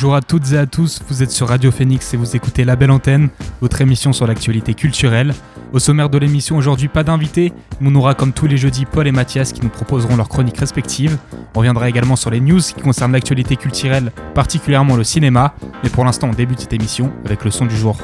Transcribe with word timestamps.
Bonjour 0.00 0.14
à 0.14 0.20
toutes 0.20 0.52
et 0.52 0.56
à 0.56 0.64
tous, 0.64 1.00
vous 1.08 1.24
êtes 1.24 1.32
sur 1.32 1.48
Radio 1.48 1.72
Phoenix 1.72 2.14
et 2.14 2.16
vous 2.16 2.36
écoutez 2.36 2.62
La 2.62 2.76
Belle 2.76 2.92
Antenne, 2.92 3.30
votre 3.60 3.80
émission 3.80 4.12
sur 4.12 4.28
l'actualité 4.28 4.74
culturelle. 4.74 5.34
Au 5.72 5.80
sommaire 5.80 6.08
de 6.08 6.18
l'émission 6.18 6.56
aujourd'hui, 6.56 6.86
pas 6.86 7.02
d'invité, 7.02 7.52
mais 7.80 7.90
on 7.90 7.96
aura 7.96 8.14
comme 8.14 8.32
tous 8.32 8.46
les 8.46 8.56
jeudis 8.56 8.84
Paul 8.84 9.08
et 9.08 9.10
Mathias 9.10 9.52
qui 9.52 9.60
nous 9.60 9.70
proposeront 9.70 10.14
leurs 10.14 10.28
chroniques 10.28 10.58
respectives. 10.58 11.18
On 11.52 11.58
reviendra 11.58 11.88
également 11.88 12.14
sur 12.14 12.30
les 12.30 12.38
news 12.38 12.60
qui 12.60 12.80
concernent 12.80 13.10
l'actualité 13.10 13.56
culturelle, 13.56 14.12
particulièrement 14.36 14.94
le 14.94 15.02
cinéma. 15.02 15.56
Mais 15.82 15.90
pour 15.90 16.04
l'instant, 16.04 16.28
on 16.28 16.32
débute 16.32 16.60
cette 16.60 16.74
émission 16.74 17.12
avec 17.24 17.44
le 17.44 17.50
son 17.50 17.66
du 17.66 17.76
jour. 17.76 17.98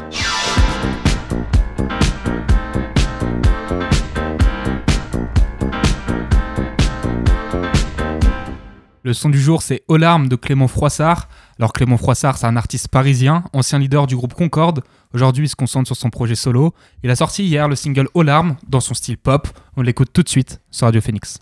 Le 9.04 9.12
son 9.12 9.28
du 9.28 9.40
jour, 9.40 9.62
c'est 9.62 9.84
Aux 9.86 9.96
larmes 9.96 10.26
de 10.26 10.34
Clément 10.34 10.66
Froissart. 10.66 11.28
Alors 11.58 11.72
Clément 11.72 11.96
Froissart, 11.96 12.36
c'est 12.36 12.46
un 12.46 12.56
artiste 12.56 12.88
parisien, 12.88 13.44
ancien 13.52 13.78
leader 13.78 14.06
du 14.06 14.16
groupe 14.16 14.34
Concorde. 14.34 14.82
Aujourd'hui, 15.12 15.46
il 15.46 15.48
se 15.48 15.56
concentre 15.56 15.86
sur 15.86 15.96
son 15.96 16.10
projet 16.10 16.34
solo. 16.34 16.74
Il 17.04 17.10
a 17.10 17.16
sorti 17.16 17.44
hier 17.44 17.68
le 17.68 17.76
single 17.76 18.08
Aux 18.14 18.24
dans 18.24 18.80
son 18.80 18.94
style 18.94 19.18
pop. 19.18 19.48
On 19.76 19.82
l'écoute 19.82 20.12
tout 20.12 20.22
de 20.22 20.28
suite 20.28 20.60
sur 20.70 20.86
Radio 20.86 21.00
Phoenix. 21.00 21.38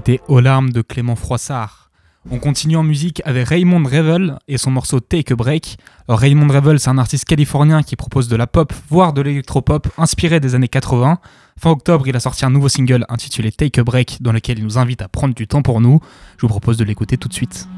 C'était 0.00 0.22
Aux 0.28 0.40
larmes 0.40 0.70
de 0.70 0.80
Clément 0.80 1.14
Froissart. 1.14 1.90
On 2.30 2.38
continue 2.38 2.76
en 2.76 2.82
musique 2.82 3.20
avec 3.26 3.48
Raymond 3.48 3.84
Revel 3.84 4.38
et 4.48 4.56
son 4.56 4.70
morceau 4.70 4.98
Take 4.98 5.34
a 5.34 5.36
Break. 5.36 5.76
Raymond 6.08 6.48
Revel, 6.48 6.80
c'est 6.80 6.88
un 6.88 6.96
artiste 6.96 7.26
californien 7.26 7.82
qui 7.82 7.96
propose 7.96 8.26
de 8.26 8.34
la 8.34 8.46
pop, 8.46 8.72
voire 8.88 9.12
de 9.12 9.20
l'électropop, 9.20 9.88
inspiré 9.98 10.40
des 10.40 10.54
années 10.54 10.68
80. 10.68 11.18
Fin 11.58 11.70
octobre, 11.70 12.08
il 12.08 12.16
a 12.16 12.20
sorti 12.20 12.46
un 12.46 12.50
nouveau 12.50 12.70
single 12.70 13.04
intitulé 13.10 13.52
Take 13.52 13.78
a 13.78 13.84
Break, 13.84 14.22
dans 14.22 14.32
lequel 14.32 14.58
il 14.58 14.64
nous 14.64 14.78
invite 14.78 15.02
à 15.02 15.08
prendre 15.08 15.34
du 15.34 15.46
temps 15.46 15.60
pour 15.60 15.82
nous. 15.82 16.00
Je 16.38 16.46
vous 16.46 16.48
propose 16.48 16.78
de 16.78 16.84
l'écouter 16.84 17.18
tout 17.18 17.28
de 17.28 17.34
suite. 17.34 17.68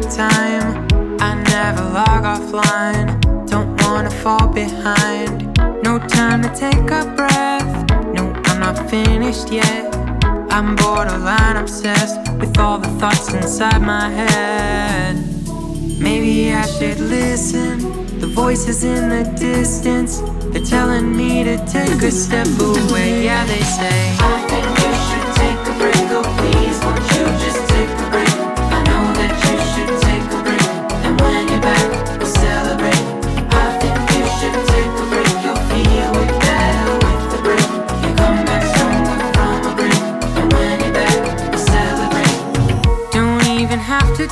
The 0.00 0.08
time. 0.10 0.86
I 1.20 1.34
never 1.54 1.82
log 1.84 2.24
offline. 2.24 3.08
Don't 3.46 3.80
wanna 3.82 4.10
fall 4.10 4.46
behind. 4.48 5.56
No 5.82 5.98
time 5.98 6.42
to 6.42 6.50
take 6.54 6.90
a 6.90 7.04
breath. 7.16 7.70
No, 8.12 8.32
I'm 8.46 8.60
not 8.60 8.90
finished 8.90 9.50
yet. 9.50 9.94
I'm 10.50 10.76
borderline 10.76 11.56
obsessed 11.56 12.20
with 12.40 12.58
all 12.58 12.78
the 12.78 12.88
thoughts 13.00 13.32
inside 13.32 13.80
my 13.80 14.10
head. 14.10 15.16
Maybe 15.98 16.52
I 16.52 16.66
should 16.66 17.00
listen. 17.00 17.78
The 18.20 18.26
voices 18.26 18.84
in 18.84 19.08
the 19.08 19.24
distance, 19.38 20.20
they're 20.50 20.64
telling 20.64 21.16
me 21.16 21.44
to 21.44 21.56
take 21.66 22.02
a 22.02 22.10
step 22.10 22.48
away. 22.60 23.24
Yeah, 23.24 23.44
they 23.46 23.62
say, 23.62 24.75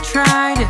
try 0.03 0.55
to 0.55 0.67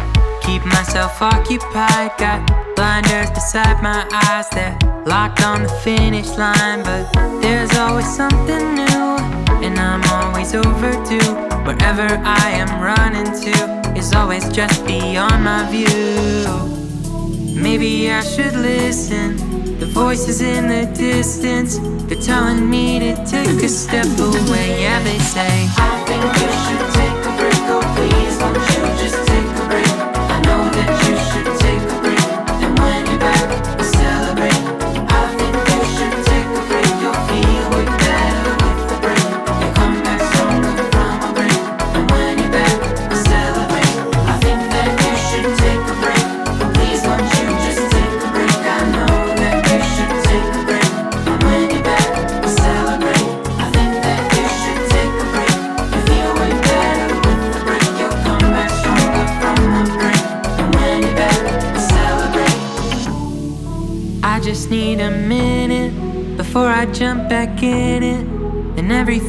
keep 0.47 0.65
myself 0.65 1.21
occupied. 1.21 2.13
Got 2.19 2.47
blinders 2.77 3.31
beside 3.31 3.83
my 3.83 4.07
eyes, 4.27 4.49
they're 4.51 4.77
locked 5.07 5.43
on 5.43 5.63
the 5.63 5.69
finish 5.83 6.29
line. 6.37 6.83
But 6.83 7.13
there's 7.41 7.77
always 7.77 8.09
something 8.15 8.75
new, 8.75 9.17
and 9.65 9.79
I'm 9.79 10.03
always 10.11 10.55
overdue. 10.55 11.35
Wherever 11.65 12.09
I 12.25 12.51
am 12.63 12.83
running 12.83 13.31
to 13.43 13.97
is 13.97 14.13
always 14.13 14.49
just 14.51 14.85
beyond 14.87 15.45
my 15.45 15.69
view. 15.71 16.45
Maybe 17.61 18.11
I 18.11 18.23
should 18.23 18.55
listen. 18.55 19.37
The 19.79 19.87
voices 19.87 20.41
in 20.41 20.69
the 20.69 20.87
distance, 20.95 21.79
they're 22.09 22.21
telling 22.21 22.69
me 22.69 22.99
to 23.01 23.15
take 23.27 23.63
a 23.63 23.69
step 23.69 24.07
away. 24.19 24.83
Yeah, 24.83 25.03
they 25.03 25.19
say, 25.19 25.69
I 25.77 26.05
think 26.07 26.25
you 26.41 26.51
should 26.65 26.94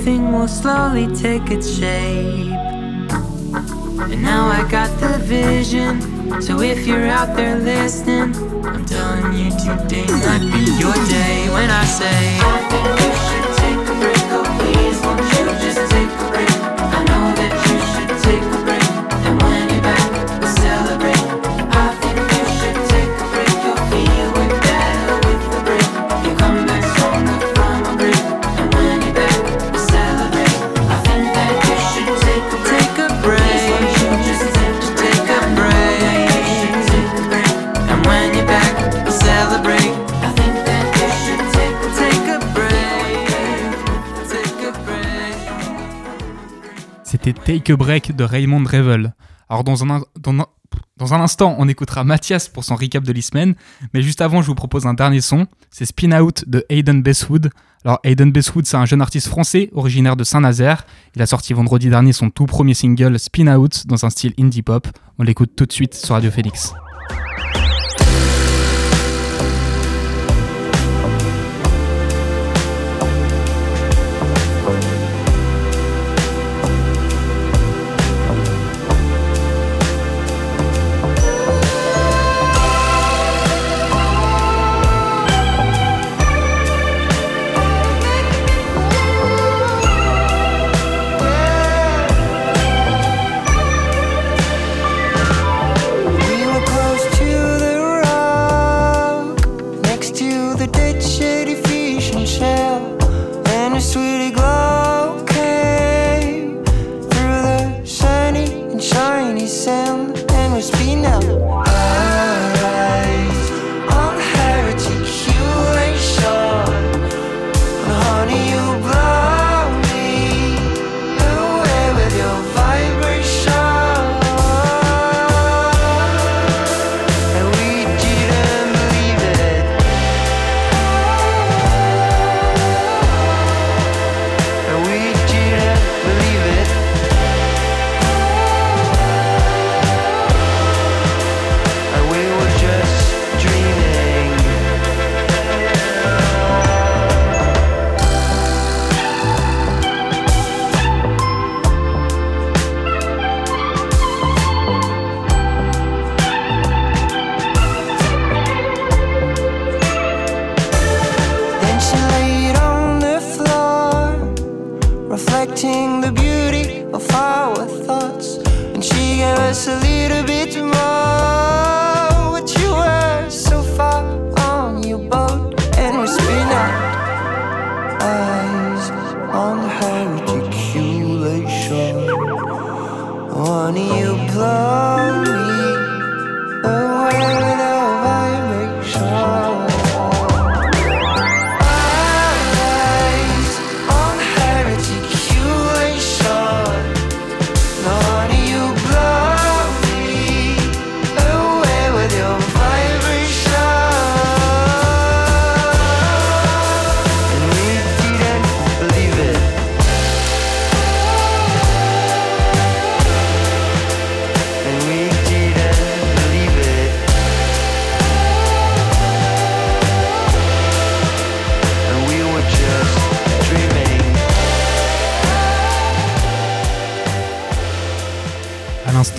everything 0.07 0.31
will 0.31 0.47
slowly 0.47 1.07
take 1.15 1.49
its 1.49 1.67
shape. 1.67 2.53
And 4.11 4.21
now 4.21 4.45
I 4.45 4.67
got 4.69 4.91
the 4.99 5.17
vision. 5.17 5.99
So 6.43 6.61
if 6.61 6.85
you're 6.85 7.07
out 7.07 7.35
there 7.35 7.57
listening, 7.57 8.35
I'm 8.67 8.85
telling 8.85 9.33
you 9.33 9.49
today 9.49 10.05
might 10.05 10.45
be 10.53 10.63
your 10.77 10.93
day 11.09 11.49
when 11.49 11.71
I 11.71 11.85
say, 11.85 13.44
Take 47.45 47.71
a 47.71 47.75
Break 47.75 48.15
de 48.15 48.23
Raymond 48.23 48.63
Revel. 48.63 49.13
Alors 49.49 49.63
dans 49.63 49.83
un, 49.83 51.21
instant, 51.21 51.55
on 51.59 51.67
écoutera 51.67 52.03
Mathias 52.03 52.49
pour 52.49 52.63
son 52.63 52.75
recap 52.75 53.03
de 53.03 53.13
l'e-semaine, 53.13 53.53
mais 53.93 54.01
juste 54.01 54.21
avant, 54.21 54.41
je 54.41 54.47
vous 54.47 54.55
propose 54.55 54.87
un 54.87 54.95
dernier 54.95 55.21
son, 55.21 55.45
c'est 55.69 55.85
Spin 55.85 56.19
Out 56.19 56.45
de 56.47 56.65
Hayden 56.69 57.03
Bestwood. 57.03 57.51
Alors 57.83 57.99
Hayden 58.03 58.31
Bestwood, 58.31 58.65
c'est 58.65 58.77
un 58.77 58.85
jeune 58.85 59.01
artiste 59.01 59.27
français 59.27 59.69
originaire 59.73 60.15
de 60.15 60.23
Saint-Nazaire. 60.23 60.87
Il 61.15 61.21
a 61.21 61.27
sorti 61.27 61.53
vendredi 61.53 61.87
dernier 61.87 62.13
son 62.13 62.31
tout 62.31 62.47
premier 62.47 62.73
single 62.73 63.19
Spin 63.19 63.55
Out 63.55 63.85
dans 63.85 64.05
un 64.05 64.09
style 64.09 64.33
indie 64.39 64.63
pop. 64.63 64.87
On 65.19 65.23
l'écoute 65.23 65.51
tout 65.55 65.67
de 65.67 65.71
suite 65.71 65.93
sur 65.93 66.15
Radio 66.15 66.31
were 74.65 74.94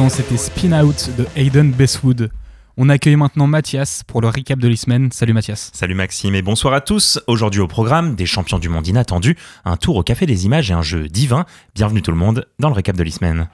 l'instant, 0.07 0.23
c'était 0.23 0.37
Spin 0.37 0.73
Out 0.85 1.11
de 1.19 1.27
Hayden 1.37 1.73
Bestwood. 1.73 2.31
On 2.77 2.89
accueille 2.89 3.17
maintenant 3.17 3.47
Mathias 3.47 4.03
pour 4.07 4.21
le 4.21 4.29
recap 4.29 4.59
de 4.59 4.69
l'e-semaine. 4.69 5.11
Salut 5.11 5.33
Mathias. 5.33 5.71
Salut 5.75 5.95
Maxime 5.95 6.35
et 6.35 6.43
bonsoir 6.43 6.75
à 6.75 6.81
tous. 6.81 7.19
Aujourd'hui 7.27 7.61
au 7.61 7.67
programme, 7.67 8.15
des 8.15 8.27
champions 8.27 8.59
du 8.59 8.69
monde 8.69 8.87
inattendus, 8.87 9.37
un 9.65 9.77
tour 9.77 9.97
au 9.97 10.03
Café 10.03 10.27
des 10.27 10.45
Images 10.45 10.71
et 10.71 10.75
un 10.75 10.83
jeu 10.83 11.09
divin. 11.09 11.45
Bienvenue 11.75 12.03
tout 12.03 12.13
le 12.13 12.17
monde 12.17 12.47
dans 12.61 12.69
le 12.69 12.75
récap 12.75 12.97
de 12.97 13.03
l'e-semaine. 13.03 13.49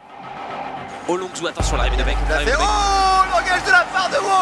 Attention, 1.48 1.76
l'arrivée 1.76 1.96
de 1.96 2.04
Beck. 2.04 2.16
l'arrivée 2.28 2.50
de 2.50 2.56
Beck. 2.56 2.66
Oh, 2.66 3.22
l'engage 3.32 3.64
de 3.64 3.70
la 3.70 3.86
part 3.92 4.10
de 4.10 4.16
Wall 4.16 4.32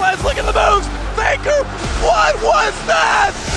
Let's 0.00 0.22
look 0.24 0.38
at 0.38 0.42
the 0.42 0.54
moves! 0.54 0.88
Baker! 1.16 1.64
What 2.02 2.34
was 2.42 2.74
that? 2.86 3.47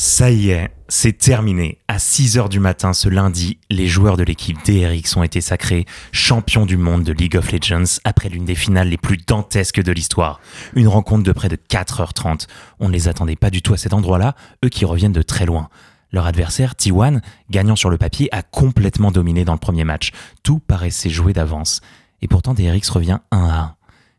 Ça 0.00 0.30
y 0.30 0.50
est, 0.50 0.70
c'est 0.86 1.18
terminé. 1.18 1.78
À 1.88 1.96
6h 1.96 2.48
du 2.48 2.60
matin 2.60 2.92
ce 2.92 3.08
lundi, 3.08 3.58
les 3.68 3.88
joueurs 3.88 4.16
de 4.16 4.22
l'équipe 4.22 4.56
DRX 4.64 5.16
ont 5.16 5.24
été 5.24 5.40
sacrés 5.40 5.86
champions 6.12 6.66
du 6.66 6.76
monde 6.76 7.02
de 7.02 7.12
League 7.12 7.36
of 7.36 7.50
Legends 7.50 7.98
après 8.04 8.28
l'une 8.28 8.44
des 8.44 8.54
finales 8.54 8.90
les 8.90 8.96
plus 8.96 9.16
dantesques 9.16 9.82
de 9.82 9.90
l'histoire. 9.90 10.40
Une 10.76 10.86
rencontre 10.86 11.24
de 11.24 11.32
près 11.32 11.48
de 11.48 11.56
4h30. 11.56 12.46
On 12.78 12.86
ne 12.86 12.92
les 12.92 13.08
attendait 13.08 13.34
pas 13.34 13.50
du 13.50 13.60
tout 13.60 13.74
à 13.74 13.76
cet 13.76 13.92
endroit-là, 13.92 14.36
eux 14.64 14.68
qui 14.68 14.84
reviennent 14.84 15.10
de 15.10 15.22
très 15.22 15.46
loin. 15.46 15.68
Leur 16.12 16.26
adversaire, 16.26 16.74
T1, 16.74 17.20
gagnant 17.50 17.74
sur 17.74 17.90
le 17.90 17.98
papier, 17.98 18.32
a 18.32 18.42
complètement 18.42 19.10
dominé 19.10 19.44
dans 19.44 19.54
le 19.54 19.58
premier 19.58 19.82
match. 19.82 20.12
Tout 20.44 20.60
paraissait 20.60 21.10
joué 21.10 21.32
d'avance. 21.32 21.80
Et 22.22 22.28
pourtant, 22.28 22.54
DRX 22.54 22.88
revient 22.90 23.18
1 23.32 23.36
à 23.36 23.58
1. 23.62 23.74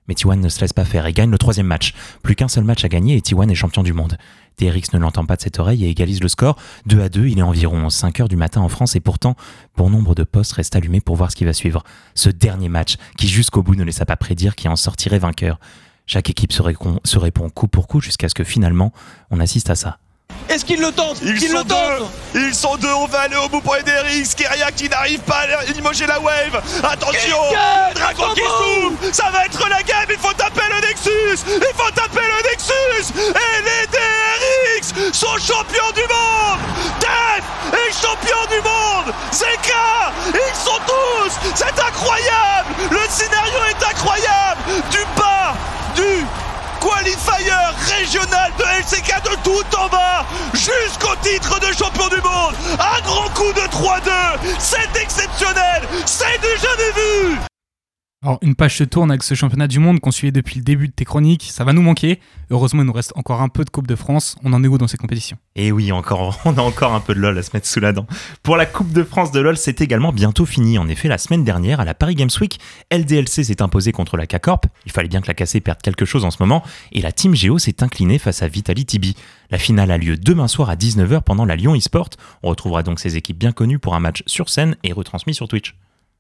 Mais 0.10 0.16
T1 0.16 0.40
ne 0.40 0.50
se 0.50 0.60
laisse 0.60 0.74
pas 0.74 0.86
faire 0.86 1.06
et 1.06 1.14
gagne 1.14 1.30
le 1.30 1.38
troisième 1.38 1.68
match. 1.68 1.94
Plus 2.24 2.36
qu'un 2.36 2.48
seul 2.48 2.64
match 2.64 2.84
à 2.84 2.90
gagner 2.90 3.16
et 3.16 3.22
T1 3.22 3.48
est 3.48 3.56
champion 3.56 3.84
du 3.84 3.94
monde. 3.94 4.18
DRX 4.60 4.94
ne 4.94 5.00
l'entend 5.00 5.26
pas 5.26 5.36
de 5.36 5.42
cette 5.42 5.60
oreille 5.60 5.86
et 5.86 5.90
égalise 5.90 6.22
le 6.22 6.28
score. 6.28 6.56
2 6.86 7.02
à 7.02 7.10
2, 7.10 7.28
il 7.28 7.40
est 7.40 7.44
environ 7.44 7.90
5 7.90 8.20
heures 8.20 8.28
du 8.30 8.36
matin 8.36 8.62
en 8.62 8.70
France 8.70 8.96
et 8.96 9.00
pourtant, 9.00 9.36
bon 9.78 9.90
nombre 9.90 10.16
de 10.16 10.24
postes 10.24 10.54
restent 10.54 10.76
allumés 10.76 11.02
pour 11.02 11.16
voir 11.16 11.32
ce 11.32 11.36
qui 11.36 11.46
va 11.46 11.54
suivre. 11.54 11.84
Ce 12.16 12.30
dernier 12.30 12.70
match, 12.70 12.96
qui 13.18 13.28
jusqu'au 13.28 13.64
bout 13.64 13.76
ne 13.76 13.84
laissa 13.84 14.06
pas 14.06 14.18
prédire 14.18 14.56
qui 14.56 14.68
en 14.68 14.76
sortirait 14.76 15.20
vainqueur. 15.20 15.60
Chaque 16.06 16.30
équipe 16.30 16.52
se, 16.54 16.62
récon- 16.62 17.00
se 17.04 17.18
répond 17.20 17.50
coup 17.50 17.68
pour 17.68 17.88
coup 17.88 18.02
jusqu'à 18.02 18.30
ce 18.30 18.34
que 18.36 18.44
finalement, 18.44 18.92
on 19.32 19.40
assiste 19.40 19.70
à 19.70 19.76
ça. 19.76 19.98
Est-ce 20.48 20.64
qu'il 20.66 20.80
le 20.80 20.92
tente? 20.92 21.22
Ils 21.24 21.40
sont 21.40 21.58
le 21.60 21.64
tente? 21.64 21.70
deux. 22.34 22.40
Ils 22.48 22.54
sont 22.56 22.76
deux, 22.78 22.92
on 22.94 23.06
va 23.08 23.22
aller 23.22 23.36
au 23.36 23.50
bout 23.50 23.62
pour 23.62 23.76
les 23.76 23.84
DRX 23.84 24.34
Keria 24.36 24.72
qui 24.72 24.90
n'arrive 24.90 25.20
pas 25.22 25.42
à 25.42 25.72
limoger 25.74 26.06
la 26.08 26.20
wave. 26.20 26.62
Attention! 26.84 27.38
Dragon 27.96 28.34
qui 28.34 28.42
s'ouvre 28.42 29.14
Ça 29.14 29.30
va 29.32 29.46
être 29.46 29.68
la 29.70 29.82
game, 29.84 30.08
il 30.10 30.18
faut 30.18 30.34
taper 30.34 30.62
le 30.74 30.88
Nexus. 30.88 31.46
Il 31.48 31.74
faut 31.76 31.92
taper 31.94 32.22
le 32.22 32.50
Nexus 32.50 33.14
Et 33.20 33.64
les 33.64 33.88
Champions 35.50 35.92
du 35.96 36.02
monde 36.02 36.60
Def 37.00 37.44
est 37.74 37.92
champion 37.92 38.38
du 38.52 38.62
monde 38.62 39.12
Zeka 39.32 40.12
Ils 40.28 40.56
sont 40.56 40.80
tous 40.86 41.40
C'est 41.56 41.74
incroyable 41.74 42.70
Le 42.92 43.00
scénario 43.10 43.58
est 43.68 43.84
incroyable 43.84 44.62
Du 44.92 45.00
bas 45.20 45.56
du 45.96 46.24
qualifier 46.80 47.98
régional 47.98 48.54
de 48.60 48.64
LCK 48.64 49.24
de 49.24 49.36
tout 49.44 49.76
en 49.76 49.88
bas 49.88 50.24
jusqu'au 50.54 51.16
titre 51.24 51.60
de 51.60 51.74
champion 51.76 52.08
du 52.10 52.22
monde. 52.22 52.54
Un 52.80 53.02
grand 53.02 53.30
coup 53.30 53.52
de 53.52 53.62
3-2. 53.62 54.12
C'est 54.60 55.02
exceptionnel. 55.02 55.82
C'est 56.06 56.40
du 56.42 56.48
jamais 56.62 56.92
vu. 56.92 57.49
Alors, 58.22 58.38
une 58.42 58.54
page 58.54 58.76
se 58.76 58.84
tourne 58.84 59.12
avec 59.12 59.24
ce 59.24 59.34
championnat 59.34 59.70
du 59.70 59.80
monde 59.80 60.02
qu'on 60.02 60.12
suivait 60.12 60.34
depuis 60.34 60.58
le 60.58 60.66
début 60.66 60.90
de 60.90 60.94
tes 60.94 61.06
chroniques. 61.06 61.48
Ça 61.50 61.64
va 61.64 61.72
nous 61.72 61.82
manquer. 61.82 62.20
Heureusement, 62.50 62.82
il 62.82 62.86
nous 62.86 62.92
reste 62.92 63.14
encore 63.16 63.42
un 63.42 63.48
peu 63.48 63.64
de 63.64 63.70
Coupe 63.70 63.88
de 63.88 63.96
France. 63.96 64.36
On 64.44 64.52
en 64.52 64.62
est 64.62 64.68
où 64.68 64.78
dans 64.78 64.90
ces 64.90 64.98
compétitions 64.98 65.38
Et 65.56 65.72
oui, 65.72 65.94
encore, 65.94 66.38
on 66.46 66.58
a 66.58 66.62
encore 66.62 66.94
un 66.94 67.00
peu 67.00 67.16
de 67.16 67.20
LoL 67.22 67.38
à 67.38 67.44
se 67.44 67.52
mettre 67.54 67.66
sous 67.66 67.80
la 67.80 67.94
dent. 67.94 68.08
Pour 68.44 68.58
la 68.58 68.66
Coupe 68.66 68.92
de 68.92 69.04
France 69.04 69.32
de 69.32 69.40
LoL, 69.40 69.56
c'est 69.56 69.80
également 69.80 70.12
bientôt 70.12 70.46
fini. 70.46 70.78
En 70.78 70.90
effet, 70.90 71.08
la 71.08 71.18
semaine 71.18 71.46
dernière, 71.46 71.80
à 71.80 71.86
la 71.86 71.94
Paris 71.94 72.16
Games 72.16 72.30
Week, 72.42 72.60
LDLC 72.92 73.46
s'est 73.46 73.62
imposé 73.62 73.94
contre 73.94 74.18
la 74.18 74.28
K-Corp. 74.28 74.66
Il 74.86 74.92
fallait 74.92 75.08
bien 75.08 75.22
que 75.22 75.28
la 75.28 75.34
KC 75.34 75.62
perde 75.62 75.82
quelque 75.82 76.04
chose 76.04 76.26
en 76.26 76.32
ce 76.32 76.38
moment. 76.42 76.62
Et 76.92 77.00
la 77.00 77.14
Team 77.14 77.34
Geo 77.34 77.58
s'est 77.58 77.84
inclinée 77.84 78.20
face 78.20 78.44
à 78.44 78.50
Vitali 78.50 78.84
Tibi. 78.84 79.16
La 79.50 79.58
finale 79.58 79.92
a 79.92 79.98
lieu 79.98 80.18
demain 80.18 80.50
soir 80.50 80.70
à 80.70 80.76
19h 80.76 81.22
pendant 81.22 81.46
la 81.46 81.56
Lyon 81.56 81.74
eSport. 81.74 82.10
On 82.44 82.50
retrouvera 82.50 82.84
donc 82.84 83.00
ces 83.00 83.16
équipes 83.16 83.40
bien 83.40 83.54
connues 83.54 83.80
pour 83.80 83.96
un 83.96 84.02
match 84.02 84.24
sur 84.26 84.50
scène 84.50 84.76
et 84.84 84.92
retransmis 84.92 85.34
sur 85.34 85.48
Twitch. 85.48 85.74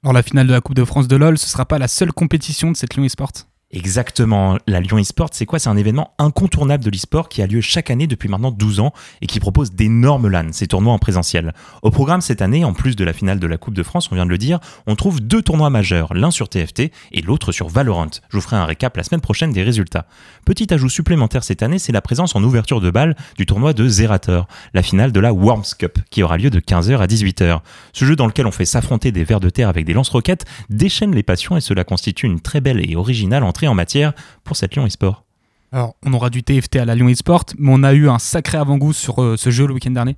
Alors, 0.04 0.14
la 0.14 0.24
finale 0.24 0.48
de 0.48 0.54
la 0.54 0.62
Coupe 0.62 0.76
de 0.76 0.86
France 0.86 1.08
de 1.08 1.16
LoL, 1.18 1.38
ce 1.38 1.48
sera 1.48 1.66
pas 1.66 1.78
la 1.78 1.90
seule 1.90 2.14
compétition 2.14 2.72
de 2.72 2.78
cette 2.78 2.96
Lyon 2.96 3.04
eSport 3.04 3.32
Exactement. 3.72 4.58
La 4.66 4.80
Lyon 4.80 4.98
eSport, 4.98 5.30
c'est 5.32 5.46
quoi? 5.46 5.60
C'est 5.60 5.70
un 5.70 5.78
événement 5.78 6.16
incontournable 6.18 6.84
de 6.84 6.90
l'eSport 6.90 7.30
qui 7.30 7.44
a 7.44 7.46
lieu 7.46 7.62
chaque 7.62 7.92
année 7.92 8.08
depuis 8.08 8.28
maintenant 8.28 8.50
12 8.50 8.80
ans 8.80 8.94
et 9.22 9.28
qui 9.28 9.40
propose 9.40 9.74
d'énormes 9.74 10.28
LAN, 10.28 10.48
ces 10.54 10.66
tournois 10.66 10.92
en 10.92 10.98
présentiel. 10.98 11.54
Au 11.84 11.92
programme 11.92 12.22
cette 12.22 12.42
année, 12.42 12.66
en 12.66 12.74
plus 12.74 12.96
de 12.96 13.04
la 13.04 13.14
finale 13.14 13.40
de 13.40 13.46
la 13.46 13.60
Coupe 13.60 13.76
de 13.76 13.84
France, 13.84 14.10
on 14.12 14.16
vient 14.16 14.26
de 14.26 14.32
le 14.32 14.40
dire, 14.40 14.60
on 14.88 14.96
trouve 14.96 15.22
deux 15.22 15.44
tournois 15.44 15.70
majeurs, 15.70 16.16
l'un 16.16 16.32
sur 16.32 16.50
TFT 16.50 16.92
et 17.12 17.22
l'autre 17.22 17.52
sur 17.52 17.68
Valorant. 17.68 18.10
Je 18.30 18.38
vous 18.38 18.42
ferai 18.42 18.56
un 18.56 18.66
récap 18.66 18.98
la 18.98 19.04
semaine 19.04 19.22
prochaine 19.22 19.52
des 19.52 19.62
résultats. 19.62 20.08
Petit 20.46 20.74
ajout 20.74 20.90
supplémentaire 20.90 21.44
cette 21.44 21.62
année, 21.62 21.78
c'est 21.78 21.92
la 21.92 22.02
présence 22.02 22.36
en 22.36 22.44
ouverture 22.44 22.82
de 22.82 22.90
balle 22.90 23.16
du 23.38 23.46
tournoi 23.46 23.74
de 23.74 23.88
Zerator, 23.88 24.48
la 24.74 24.82
finale 24.82 25.12
de 25.12 25.20
la 25.20 25.32
Worms 25.32 25.76
Cup, 25.78 26.00
qui 26.10 26.24
aura 26.24 26.38
lieu 26.38 26.50
de 26.50 26.60
15h 26.60 26.98
à 26.98 27.06
18h. 27.06 27.60
Ce 27.94 28.04
jeu 28.04 28.16
dans 28.16 28.26
lequel 28.26 28.48
on 28.48 28.52
fait 28.52 28.66
s'affronter 28.66 29.12
des 29.12 29.24
vers 29.24 29.40
de 29.40 29.52
terre 29.52 29.70
avec 29.70 29.86
des 29.86 29.94
lance-roquettes 29.94 30.46
déchaîne 30.72 31.14
les 31.14 31.22
passions 31.22 31.56
et 31.56 31.62
cela 31.62 31.84
constitue 31.84 32.26
une 32.26 32.40
très 32.40 32.62
belle 32.62 32.84
et 32.90 32.96
originale 32.96 33.44
entrée 33.44 33.59
en 33.68 33.76
matière 33.76 34.14
pour 34.44 34.56
cette 34.56 34.76
Lyon 34.76 34.86
eSport. 34.86 35.24
Alors, 35.72 35.96
on 36.04 36.14
aura 36.14 36.30
du 36.30 36.44
TFT 36.44 36.78
à 36.78 36.86
la 36.86 36.96
Lyon 36.96 37.10
eSport, 37.10 37.46
mais 37.58 37.72
on 37.72 37.84
a 37.84 37.94
eu 37.94 38.10
un 38.10 38.20
sacré 38.20 38.58
avant-goût 38.58 38.94
sur 38.94 39.22
euh, 39.22 39.38
ce 39.38 39.52
jeu 39.52 39.68
le 39.68 39.74
week-end 39.74 39.92
dernier. 39.92 40.16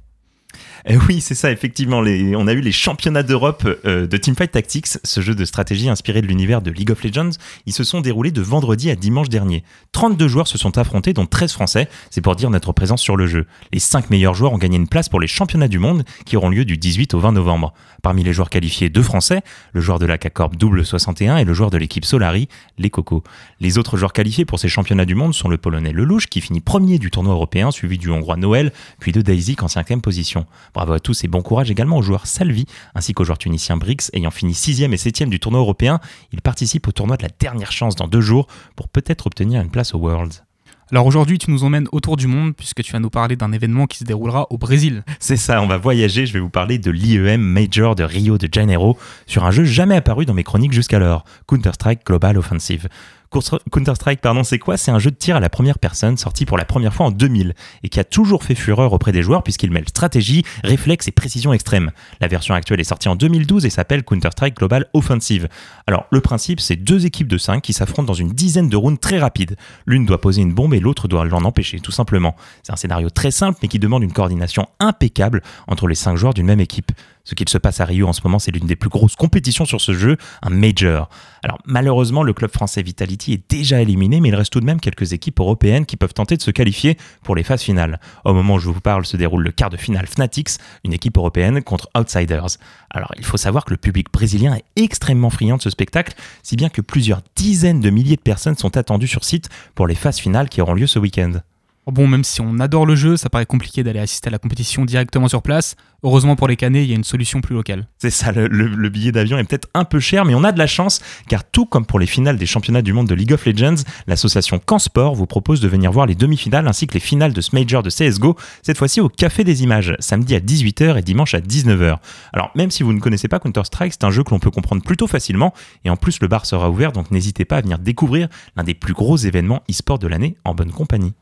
Eh 0.85 0.97
oui, 1.07 1.21
c'est 1.21 1.35
ça, 1.35 1.51
effectivement. 1.51 1.99
On 1.99 2.47
a 2.47 2.53
eu 2.53 2.61
les 2.61 2.71
championnats 2.71 3.23
d'Europe 3.23 3.67
euh, 3.85 4.07
de 4.07 4.17
Teamfight 4.17 4.51
Tactics, 4.51 4.87
ce 5.03 5.21
jeu 5.21 5.35
de 5.35 5.45
stratégie 5.45 5.89
inspiré 5.89 6.21
de 6.21 6.27
l'univers 6.27 6.61
de 6.61 6.71
League 6.71 6.91
of 6.91 7.03
Legends. 7.03 7.31
Ils 7.65 7.73
se 7.73 7.83
sont 7.83 8.01
déroulés 8.01 8.31
de 8.31 8.41
vendredi 8.41 8.89
à 8.89 8.95
dimanche 8.95 9.29
dernier. 9.29 9.63
32 9.91 10.27
joueurs 10.27 10.47
se 10.47 10.57
sont 10.57 10.77
affrontés, 10.77 11.13
dont 11.13 11.25
13 11.25 11.51
Français. 11.51 11.87
C'est 12.09 12.21
pour 12.21 12.35
dire 12.35 12.49
notre 12.49 12.73
présence 12.73 13.01
sur 13.01 13.15
le 13.15 13.27
jeu. 13.27 13.45
Les 13.71 13.79
5 13.79 14.09
meilleurs 14.09 14.33
joueurs 14.33 14.53
ont 14.53 14.57
gagné 14.57 14.77
une 14.77 14.87
place 14.87 15.09
pour 15.09 15.19
les 15.19 15.27
championnats 15.27 15.67
du 15.67 15.79
monde 15.79 16.03
qui 16.25 16.35
auront 16.35 16.49
lieu 16.49 16.65
du 16.65 16.77
18 16.77 17.13
au 17.13 17.19
20 17.19 17.33
novembre. 17.33 17.73
Parmi 18.01 18.23
les 18.23 18.33
joueurs 18.33 18.49
qualifiés, 18.49 18.89
deux 18.89 19.03
Français, 19.03 19.41
le 19.73 19.81
joueur 19.81 19.99
de 19.99 20.07
la 20.07 20.17
K-Corp 20.17 20.55
double 20.55 20.83
61 20.83 21.37
et 21.37 21.45
le 21.45 21.53
joueur 21.53 21.69
de 21.69 21.77
l'équipe 21.77 22.05
Solari, 22.05 22.47
les 22.79 22.89
Cocos. 22.89 23.23
Les 23.59 23.77
autres 23.77 23.97
joueurs 23.97 24.13
qualifiés 24.13 24.45
pour 24.45 24.57
ces 24.57 24.69
championnats 24.69 25.05
du 25.05 25.13
monde 25.13 25.35
sont 25.35 25.47
le 25.47 25.57
Polonais 25.57 25.91
Lelouch, 25.91 26.27
qui 26.27 26.41
finit 26.41 26.61
premier 26.61 26.97
du 26.97 27.11
tournoi 27.11 27.33
européen, 27.33 27.69
suivi 27.69 27.99
du 27.99 28.09
Hongrois 28.09 28.37
Noël, 28.37 28.71
puis 28.99 29.11
de 29.11 29.21
Daisy 29.21 29.55
en 29.61 29.67
cinquième 29.67 30.01
position. 30.01 30.40
Bravo 30.73 30.93
à 30.93 30.99
tous 30.99 31.23
et 31.23 31.27
bon 31.27 31.41
courage 31.41 31.71
également 31.71 31.97
aux 31.97 32.01
joueurs 32.01 32.27
Salvi, 32.27 32.65
ainsi 32.95 33.13
qu'au 33.13 33.23
joueur 33.23 33.37
tunisien 33.37 33.77
Brix, 33.77 34.09
ayant 34.13 34.31
fini 34.31 34.53
sixième 34.53 34.93
et 34.93 34.97
septième 34.97 35.29
du 35.29 35.39
tournoi 35.39 35.61
européen. 35.61 35.99
Il 36.31 36.41
participe 36.41 36.87
au 36.87 36.91
tournoi 36.91 37.17
de 37.17 37.23
la 37.23 37.29
dernière 37.39 37.71
chance 37.71 37.95
dans 37.95 38.07
deux 38.07 38.21
jours 38.21 38.47
pour 38.75 38.89
peut-être 38.89 39.27
obtenir 39.27 39.61
une 39.61 39.71
place 39.71 39.93
au 39.93 39.99
Worlds. 39.99 40.43
Alors 40.91 41.05
aujourd'hui, 41.05 41.37
tu 41.37 41.49
nous 41.49 41.63
emmènes 41.63 41.87
autour 41.93 42.17
du 42.17 42.27
monde 42.27 42.53
puisque 42.53 42.83
tu 42.83 42.91
vas 42.91 42.99
nous 42.99 43.09
parler 43.09 43.37
d'un 43.37 43.53
événement 43.53 43.85
qui 43.85 43.99
se 43.99 44.03
déroulera 44.03 44.47
au 44.49 44.57
Brésil. 44.57 45.05
C'est 45.19 45.37
ça, 45.37 45.61
on 45.61 45.67
va 45.67 45.77
voyager, 45.77 46.25
je 46.25 46.33
vais 46.33 46.41
vous 46.41 46.49
parler 46.49 46.79
de 46.79 46.91
l'IEM 46.91 47.39
Major 47.39 47.95
de 47.95 48.03
Rio 48.03 48.37
de 48.37 48.49
Janeiro 48.51 48.97
sur 49.25 49.45
un 49.45 49.51
jeu 49.51 49.63
jamais 49.63 49.95
apparu 49.95 50.25
dans 50.25 50.33
mes 50.33 50.43
chroniques 50.43 50.73
jusqu'alors, 50.73 51.23
Counter-Strike 51.47 52.05
Global 52.05 52.37
Offensive. 52.37 52.89
Counter-Strike, 53.31 54.19
pardon, 54.19 54.43
c'est 54.43 54.59
quoi? 54.59 54.75
C'est 54.75 54.91
un 54.91 54.99
jeu 54.99 55.09
de 55.09 55.15
tir 55.15 55.37
à 55.37 55.39
la 55.39 55.49
première 55.49 55.79
personne 55.79 56.17
sorti 56.17 56.45
pour 56.45 56.57
la 56.57 56.65
première 56.65 56.93
fois 56.93 57.05
en 57.05 57.11
2000 57.11 57.53
et 57.83 57.89
qui 57.89 57.99
a 57.99 58.03
toujours 58.03 58.43
fait 58.43 58.55
fureur 58.55 58.91
auprès 58.91 59.13
des 59.13 59.23
joueurs 59.23 59.41
puisqu'il 59.41 59.71
mêle 59.71 59.87
stratégie, 59.87 60.43
réflexe 60.65 61.07
et 61.07 61.11
précision 61.11 61.53
extrême. 61.53 61.91
La 62.19 62.27
version 62.27 62.53
actuelle 62.53 62.81
est 62.81 62.85
sortie 62.85 63.07
en 63.07 63.15
2012 63.15 63.65
et 63.65 63.69
s'appelle 63.69 64.03
Counter-Strike 64.03 64.57
Global 64.57 64.87
Offensive. 64.93 65.47
Alors, 65.87 66.07
le 66.11 66.19
principe, 66.19 66.59
c'est 66.59 66.75
deux 66.75 67.05
équipes 67.05 67.29
de 67.29 67.37
5 67.37 67.61
qui 67.61 67.71
s'affrontent 67.71 68.03
dans 68.03 68.13
une 68.13 68.31
dizaine 68.31 68.67
de 68.67 68.75
rounds 68.75 68.99
très 68.99 69.19
rapides. 69.19 69.55
L'une 69.85 70.05
doit 70.05 70.19
poser 70.19 70.41
une 70.41 70.53
bombe 70.53 70.73
et 70.73 70.81
l'autre 70.81 71.07
doit 71.07 71.23
l'en 71.23 71.45
empêcher, 71.45 71.79
tout 71.79 71.91
simplement. 71.91 72.35
C'est 72.63 72.73
un 72.73 72.75
scénario 72.77 73.09
très 73.09 73.31
simple 73.31 73.59
mais 73.61 73.69
qui 73.69 73.79
demande 73.79 74.03
une 74.03 74.11
coordination 74.11 74.67
impeccable 74.81 75.41
entre 75.67 75.87
les 75.87 75.95
5 75.95 76.17
joueurs 76.17 76.33
d'une 76.33 76.47
même 76.47 76.59
équipe. 76.59 76.91
Ce 77.23 77.35
qu'il 77.35 77.49
se 77.49 77.57
passe 77.57 77.79
à 77.79 77.85
Rio 77.85 78.07
en 78.07 78.13
ce 78.13 78.21
moment, 78.23 78.39
c'est 78.39 78.51
l'une 78.51 78.65
des 78.65 78.75
plus 78.75 78.89
grosses 78.89 79.15
compétitions 79.15 79.65
sur 79.65 79.81
ce 79.81 79.93
jeu, 79.93 80.17
un 80.41 80.49
major. 80.49 81.09
Alors 81.43 81.59
malheureusement, 81.65 82.23
le 82.23 82.33
club 82.33 82.51
français 82.51 82.81
Vitality 82.81 83.33
est 83.33 83.49
déjà 83.49 83.81
éliminé, 83.81 84.19
mais 84.19 84.29
il 84.29 84.35
reste 84.35 84.51
tout 84.51 84.59
de 84.59 84.65
même 84.65 84.79
quelques 84.79 85.13
équipes 85.13 85.39
européennes 85.39 85.85
qui 85.85 85.97
peuvent 85.97 86.13
tenter 86.13 86.37
de 86.37 86.41
se 86.41 86.51
qualifier 86.51 86.97
pour 87.23 87.35
les 87.35 87.43
phases 87.43 87.61
finales. 87.61 87.99
Au 88.25 88.33
moment 88.33 88.55
où 88.55 88.59
je 88.59 88.69
vous 88.69 88.81
parle, 88.81 89.05
se 89.05 89.17
déroule 89.17 89.43
le 89.43 89.51
quart 89.51 89.69
de 89.69 89.77
finale 89.77 90.07
Fnatics, 90.07 90.51
une 90.83 90.93
équipe 90.93 91.17
européenne 91.17 91.61
contre 91.63 91.89
Outsiders. 91.97 92.57
Alors 92.89 93.11
il 93.17 93.25
faut 93.25 93.37
savoir 93.37 93.65
que 93.65 93.71
le 93.71 93.77
public 93.77 94.07
brésilien 94.11 94.55
est 94.55 94.65
extrêmement 94.75 95.29
friand 95.29 95.57
de 95.57 95.61
ce 95.61 95.69
spectacle, 95.69 96.13
si 96.43 96.55
bien 96.55 96.69
que 96.69 96.81
plusieurs 96.81 97.21
dizaines 97.35 97.81
de 97.81 97.89
milliers 97.89 98.15
de 98.15 98.21
personnes 98.21 98.57
sont 98.57 98.77
attendues 98.77 99.07
sur 99.07 99.23
site 99.23 99.49
pour 99.75 99.87
les 99.87 99.95
phases 99.95 100.19
finales 100.19 100.49
qui 100.49 100.61
auront 100.61 100.73
lieu 100.73 100.87
ce 100.87 100.99
week-end. 100.99 101.41
Bon, 101.87 102.07
même 102.07 102.23
si 102.23 102.41
on 102.41 102.59
adore 102.59 102.85
le 102.85 102.95
jeu, 102.95 103.17
ça 103.17 103.29
paraît 103.29 103.47
compliqué 103.47 103.83
d'aller 103.83 103.99
assister 103.99 104.27
à 104.27 104.31
la 104.31 104.37
compétition 104.37 104.85
directement 104.85 105.27
sur 105.27 105.41
place. 105.41 105.75
Heureusement 106.03 106.35
pour 106.35 106.47
les 106.47 106.55
Canets, 106.55 106.83
il 106.83 106.89
y 106.89 106.93
a 106.93 106.95
une 106.95 107.03
solution 107.03 107.41
plus 107.41 107.55
locale. 107.55 107.87
C'est 107.97 108.11
ça, 108.11 108.31
le, 108.31 108.89
billet 108.89 109.11
d'avion 109.11 109.37
est 109.39 109.43
peut-être 109.43 109.67
un 109.73 109.83
peu 109.83 109.99
cher, 109.99 110.23
mais 110.23 110.35
on 110.35 110.43
a 110.43 110.51
de 110.51 110.59
la 110.59 110.67
chance, 110.67 111.01
car 111.27 111.43
tout 111.43 111.65
comme 111.65 111.85
pour 111.85 111.99
les 111.99 112.05
finales 112.05 112.37
des 112.37 112.45
championnats 112.45 112.83
du 112.83 112.93
monde 112.93 113.07
de 113.07 113.15
League 113.15 113.33
of 113.33 113.45
Legends, 113.45 113.83
l'association 114.05 114.59
Cansport 114.59 115.15
vous 115.15 115.25
propose 115.25 115.59
de 115.59 115.67
venir 115.67 115.91
voir 115.91 116.05
les 116.05 116.13
demi-finales 116.15 116.67
ainsi 116.67 116.85
que 116.85 116.93
les 116.93 116.99
finales 116.99 117.33
de 117.33 117.41
ce 117.41 117.55
Major 117.55 117.81
de 117.81 117.89
CSGO, 117.89 118.35
cette 118.61 118.77
fois-ci 118.77 119.01
au 119.01 119.09
Café 119.09 119.43
des 119.43 119.63
Images, 119.63 119.95
samedi 119.99 120.35
à 120.35 120.39
18h 120.39 120.97
et 120.97 121.01
dimanche 121.01 121.33
à 121.33 121.39
19h. 121.39 121.97
Alors, 122.31 122.51
même 122.55 122.69
si 122.69 122.83
vous 122.83 122.93
ne 122.93 122.99
connaissez 122.99 123.27
pas 123.27 123.39
Counter-Strike, 123.39 123.93
c'est 123.93 124.03
un 124.03 124.11
jeu 124.11 124.23
que 124.23 124.29
l'on 124.29 124.39
peut 124.39 124.51
comprendre 124.51 124.83
plutôt 124.83 125.07
facilement, 125.07 125.53
et 125.83 125.89
en 125.89 125.97
plus 125.97 126.19
le 126.21 126.27
bar 126.27 126.45
sera 126.45 126.69
ouvert, 126.69 126.91
donc 126.91 127.09
n'hésitez 127.09 127.43
pas 127.43 127.57
à 127.57 127.61
venir 127.61 127.79
découvrir 127.79 128.27
l'un 128.55 128.63
des 128.63 128.75
plus 128.75 128.93
gros 128.93 129.17
événements 129.17 129.63
e-sport 129.69 129.97
de 129.97 130.07
l'année 130.07 130.37
en 130.45 130.53
bonne 130.53 130.71
compagnie. 130.71 131.13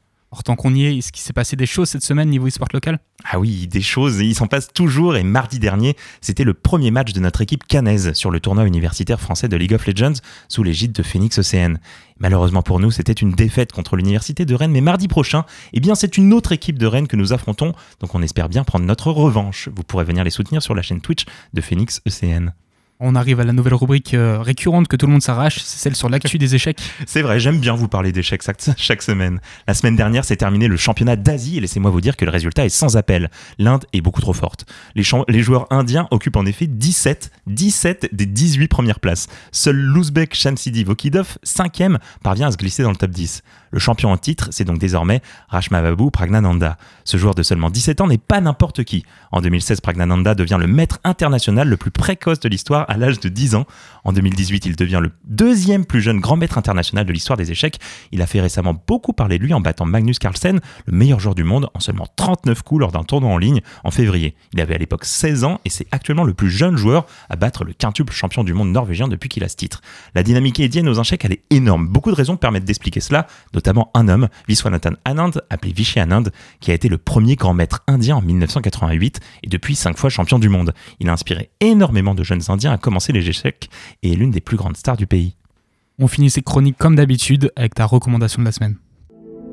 Tant 0.46 0.56
qu'on 0.56 0.74
y 0.74 0.86
est, 0.86 0.98
est-ce 0.98 1.12
qu'il 1.12 1.22
s'est 1.22 1.34
passé 1.34 1.56
des 1.56 1.66
choses 1.66 1.90
cette 1.90 2.02
semaine 2.02 2.30
niveau 2.30 2.48
e-sport 2.48 2.70
local? 2.74 3.00
Ah 3.24 3.40
oui, 3.40 3.68
des 3.68 3.82
choses, 3.82 4.20
il 4.20 4.34
s'en 4.34 4.48
passe 4.48 4.68
toujours. 4.74 5.16
Et 5.16 5.24
mardi 5.24 5.60
dernier, 5.60 5.96
c'était 6.22 6.44
le 6.44 6.56
premier 6.56 6.90
match 6.90 7.14
de 7.14 7.20
notre 7.20 7.42
équipe 7.42 7.68
canaise 7.68 8.14
sur 8.14 8.32
le 8.32 8.40
tournoi 8.40 8.66
universitaire 8.66 9.20
français 9.20 9.48
de 9.48 9.58
League 9.58 9.74
of 9.74 9.86
Legends 9.86 10.22
sous 10.48 10.64
l'égide 10.64 10.92
de 10.92 11.04
Phoenix 11.04 11.38
Océane. 11.38 11.80
Malheureusement 12.18 12.64
pour 12.64 12.80
nous, 12.80 12.90
c'était 12.90 13.14
une 13.14 13.32
défaite 13.32 13.72
contre 13.72 13.96
l'université 13.96 14.46
de 14.46 14.56
Rennes, 14.56 14.72
mais 14.72 14.82
mardi 14.82 15.08
prochain, 15.08 15.46
eh 15.74 15.80
bien, 15.80 15.94
c'est 15.94 16.18
une 16.18 16.34
autre 16.34 16.52
équipe 16.52 16.80
de 16.80 16.88
Rennes 16.88 17.08
que 17.08 17.16
nous 17.16 17.32
affrontons, 17.32 17.74
donc 18.00 18.16
on 18.16 18.22
espère 18.22 18.50
bien 18.50 18.64
prendre 18.64 18.86
notre 18.86 19.12
revanche. 19.12 19.70
Vous 19.76 19.84
pourrez 19.84 20.06
venir 20.06 20.24
les 20.24 20.32
soutenir 20.32 20.64
sur 20.64 20.74
la 20.74 20.82
chaîne 20.82 21.02
Twitch 21.02 21.26
de 21.54 21.62
Phoenix 21.62 22.02
ECN 22.08 22.54
on 23.00 23.16
arrive 23.16 23.40
à 23.40 23.46
la 23.46 23.54
nouvelle 23.54 23.74
rubrique 23.74 24.14
euh, 24.14 24.40
récurrente 24.40 24.88
que 24.88 24.96
tout 24.98 25.06
le 25.06 25.14
monde 25.14 25.22
s'arrache, 25.22 25.60
c'est 25.60 25.78
celle 25.78 25.96
sur 25.96 26.10
l'actu 26.10 26.38
des 26.38 26.56
échecs. 26.56 26.80
C'est 27.06 27.22
vrai, 27.22 27.40
j'aime 27.40 27.60
bien 27.60 27.74
vous 27.74 27.88
parler 27.88 28.12
d'échecs 28.12 28.44
chaque 28.78 29.02
semaine. 29.02 29.40
La 29.68 29.74
semaine 29.74 29.96
dernière, 29.96 30.26
s'est 30.26 30.36
terminé 30.36 30.68
le 30.68 30.76
championnat 30.76 31.16
d'Asie 31.16 31.58
et 31.58 31.62
laissez-moi 31.62 31.92
vous 31.92 32.02
dire 32.02 32.18
que 32.18 32.26
le 32.26 32.32
résultat 32.32 32.66
est 32.66 32.70
sans 32.70 32.98
appel. 32.98 33.30
L'Inde 33.58 33.86
est 33.94 34.02
beaucoup 34.02 34.22
trop 34.22 34.34
forte. 34.34 34.66
Les, 34.96 35.04
joueurs 35.04 35.68
indiens 35.72 36.08
occupent 36.12 36.36
en 36.36 36.46
effet 36.46 36.68
17, 36.68 37.32
17 37.48 38.10
des 38.12 38.26
18 38.26 38.68
premières 38.68 39.00
places. 39.00 39.28
Seul 39.52 39.78
l'Ouzbek 39.78 40.36
Shamsidi 40.36 40.84
Vokidov, 40.84 41.38
5 41.44 41.84
parvient 42.22 42.48
à 42.48 42.52
se 42.52 42.58
glisser 42.58 42.84
dans 42.84 42.92
le 42.92 42.98
top 42.98 43.12
10. 43.12 43.44
Le 43.72 43.80
champion 43.80 44.12
en 44.12 44.18
titre, 44.18 44.50
c'est 44.52 44.64
donc 44.64 44.80
désormais 44.80 45.22
Rashmababou 45.50 46.12
Pragnananda. 46.12 46.78
Ce 47.04 47.18
joueur 47.18 47.36
de 47.36 47.44
seulement 47.44 47.70
17 47.70 48.02
ans 48.02 48.08
n'est 48.08 48.18
pas 48.18 48.42
n'importe 48.42 48.84
qui. 48.84 49.06
En 49.32 49.42
2016, 49.42 49.82
Pragnananda 49.82 50.36
devient 50.36 50.58
le 50.60 50.68
maître 50.68 51.00
international 51.04 51.68
le 51.68 51.78
plus 51.78 51.92
précoce 51.92 52.40
de 52.40 52.50
l'histoire 52.50 52.86
à 52.90 52.98
l'âge 52.98 53.20
de 53.20 53.30
10 53.30 53.56
ans. 53.56 53.66
En 54.10 54.12
2018, 54.12 54.66
il 54.66 54.76
devient 54.76 55.02
le 55.04 55.12
deuxième 55.26 55.86
plus 55.86 56.02
jeune 56.02 56.20
grand 56.20 56.36
maître 56.36 56.58
international 56.58 57.06
de 57.06 57.14
l'histoire 57.14 57.38
des 57.38 57.52
échecs. 57.52 57.78
Il 58.12 58.24
a 58.24 58.26
fait 58.26 58.42
récemment 58.42 58.76
beaucoup 58.88 59.14
parler 59.14 59.38
de 59.38 59.44
lui 59.44 59.54
en 59.54 59.62
battant 59.62 59.86
Magnus 59.86 60.18
Carlsen, 60.18 60.62
le 60.88 60.92
meilleur 60.92 61.20
joueur 61.20 61.36
du 61.36 61.44
monde, 61.44 61.70
en 61.76 61.80
seulement 61.80 62.08
39 62.16 62.64
coups 62.64 62.80
lors 62.80 62.92
d'un 62.92 63.04
tournoi 63.04 63.30
en 63.30 63.38
ligne 63.38 63.62
en 63.84 63.92
février. 63.92 64.34
Il 64.52 64.62
avait 64.62 64.74
à 64.74 64.78
l'époque 64.80 65.06
16 65.06 65.44
ans 65.44 65.62
et 65.64 65.70
c'est 65.70 65.86
actuellement 65.92 66.24
le 66.24 66.34
plus 66.34 66.50
jeune 66.50 66.76
joueur 66.76 67.06
à 67.30 67.36
battre 67.36 67.64
le 67.64 67.74
quintuple 67.74 68.12
champion 68.12 68.44
du 68.44 68.56
monde 68.56 68.72
norvégien 68.72 69.08
depuis 69.08 69.30
qu'il 69.30 69.44
a 69.44 69.48
ce 69.48 69.56
titre. 69.56 69.82
La 70.16 70.24
dynamique 70.24 70.60
édienne 70.60 70.90
aux 70.90 71.00
échecs, 71.00 71.24
elle 71.24 71.34
est 71.34 71.44
énorme. 71.52 71.88
Beaucoup 71.88 72.10
de 72.10 72.16
raisons 72.16 72.36
permettent 72.36 72.66
d'expliquer 72.66 73.02
cela, 73.02 73.28
notamment 73.54 73.92
un 73.94 74.08
homme, 74.08 74.28
Viswanathan 74.48 74.94
Anand, 75.06 75.34
appelé 75.52 75.72
Vishy 75.72 76.00
Anand, 76.00 76.24
qui 76.62 76.72
a 76.72 76.74
été 76.74 76.90
le 76.90 76.98
premier 76.98 77.36
grand 77.36 77.54
maître 77.54 77.84
indien 77.86 78.16
en 78.16 78.24
1988 78.24 79.20
et 79.44 79.50
depuis 79.50 79.76
5 79.76 80.00
fois 80.00 80.10
champion 80.10 80.40
du 80.40 80.50
monde. 80.50 80.74
Il 81.00 81.10
a 81.10 81.14
inspiré 81.14 81.52
énormément 81.60 82.16
de 82.16 82.24
jeunes 82.24 82.42
indiens 82.48 82.72
à 82.72 82.80
commencer 82.80 83.14
les 83.14 83.30
échecs 83.30 83.70
et 84.04 84.14
est 84.14 84.16
l'une 84.16 84.32
des 84.32 84.42
plus 84.42 84.58
grandes 84.58 84.78
stars 84.78 84.98
du 84.98 85.08
pays. 85.08 85.36
On 86.00 86.08
finit 86.08 86.30
ces 86.30 86.42
chroniques 86.42 86.78
comme 86.78 86.96
d'habitude 86.96 87.52
avec 87.56 87.76
ta 87.76 87.86
recommandation 87.86 88.42
de 88.42 88.46
la 88.46 88.52
semaine. 88.52 88.78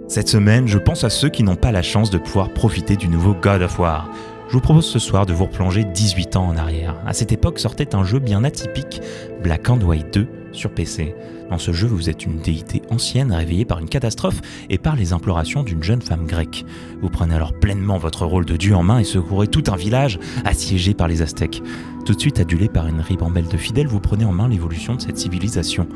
Cette 0.09 0.29
semaine, 0.29 0.69
je 0.69 0.79
pense 0.79 1.03
à 1.03 1.11
ceux 1.11 1.29
qui 1.29 1.43
n'ont 1.43 1.57
pas 1.57 1.73
la 1.73 1.83
chance 1.83 2.11
de 2.11 2.19
pouvoir 2.19 2.55
profiter 2.55 2.97
du 2.97 3.09
nouveau 3.09 3.35
God 3.35 3.63
of 3.63 3.79
War. 3.79 4.09
Je 4.49 4.53
vous 4.53 4.61
propose 4.61 4.87
ce 4.87 5.01
soir 5.01 5.27
de 5.27 5.33
vous 5.33 5.47
replonger 5.47 5.83
18 5.83 6.37
ans 6.37 6.47
en 6.47 6.57
arrière. 6.57 6.95
À 7.05 7.13
cette 7.13 7.33
époque 7.33 7.59
sortait 7.59 7.97
un 7.97 8.05
jeu 8.05 8.21
bien 8.21 8.45
atypique, 8.45 9.01
Black 9.43 9.69
and 9.69 9.81
White 9.81 10.15
2 10.15 10.29
sur 10.53 10.73
PC. 10.73 11.17
Dans 11.51 11.59
ce 11.59 11.73
jeu, 11.73 11.87
vous 11.87 12.11
êtes 12.11 12.25
une 12.25 12.39
déité 12.39 12.83
ancienne 12.91 13.33
réveillée 13.33 13.65
par 13.65 13.79
une 13.79 13.89
catastrophe 13.89 14.41
et 14.69 14.79
par 14.79 14.97
les 14.97 15.13
implorations 15.13 15.63
d'une 15.63 15.83
jeune 15.83 16.03
femme 16.03 16.27
grecque. 16.27 16.65
Vous 17.01 17.09
prenez 17.09 17.35
alors 17.35 17.53
pleinement 17.53 17.99
votre 17.99 18.27
rôle 18.27 18.45
de 18.45 18.57
dieu 18.57 18.75
en 18.75 18.83
main 18.83 18.99
et 18.99 19.05
secourez 19.05 19.47
tout 19.47 19.65
un 19.69 19.77
village 19.77 20.19
assiégé 20.45 20.93
par 20.93 21.09
les 21.09 21.23
Aztèques. 21.23 21.63
Tout 22.05 22.15
de 22.15 22.21
suite 22.21 22.41
adulé 22.41 22.69
par 22.69 22.87
une 22.89 23.01
ribambelle 23.01 23.49
de 23.49 23.57
fidèles, 23.57 23.87
vous 23.87 24.01
prenez 24.01 24.25
en 24.25 24.33
main 24.33 24.49
l'évolution 24.49 24.97
de 24.97 25.01
cette 25.01 25.19
civilisation. 25.19 25.87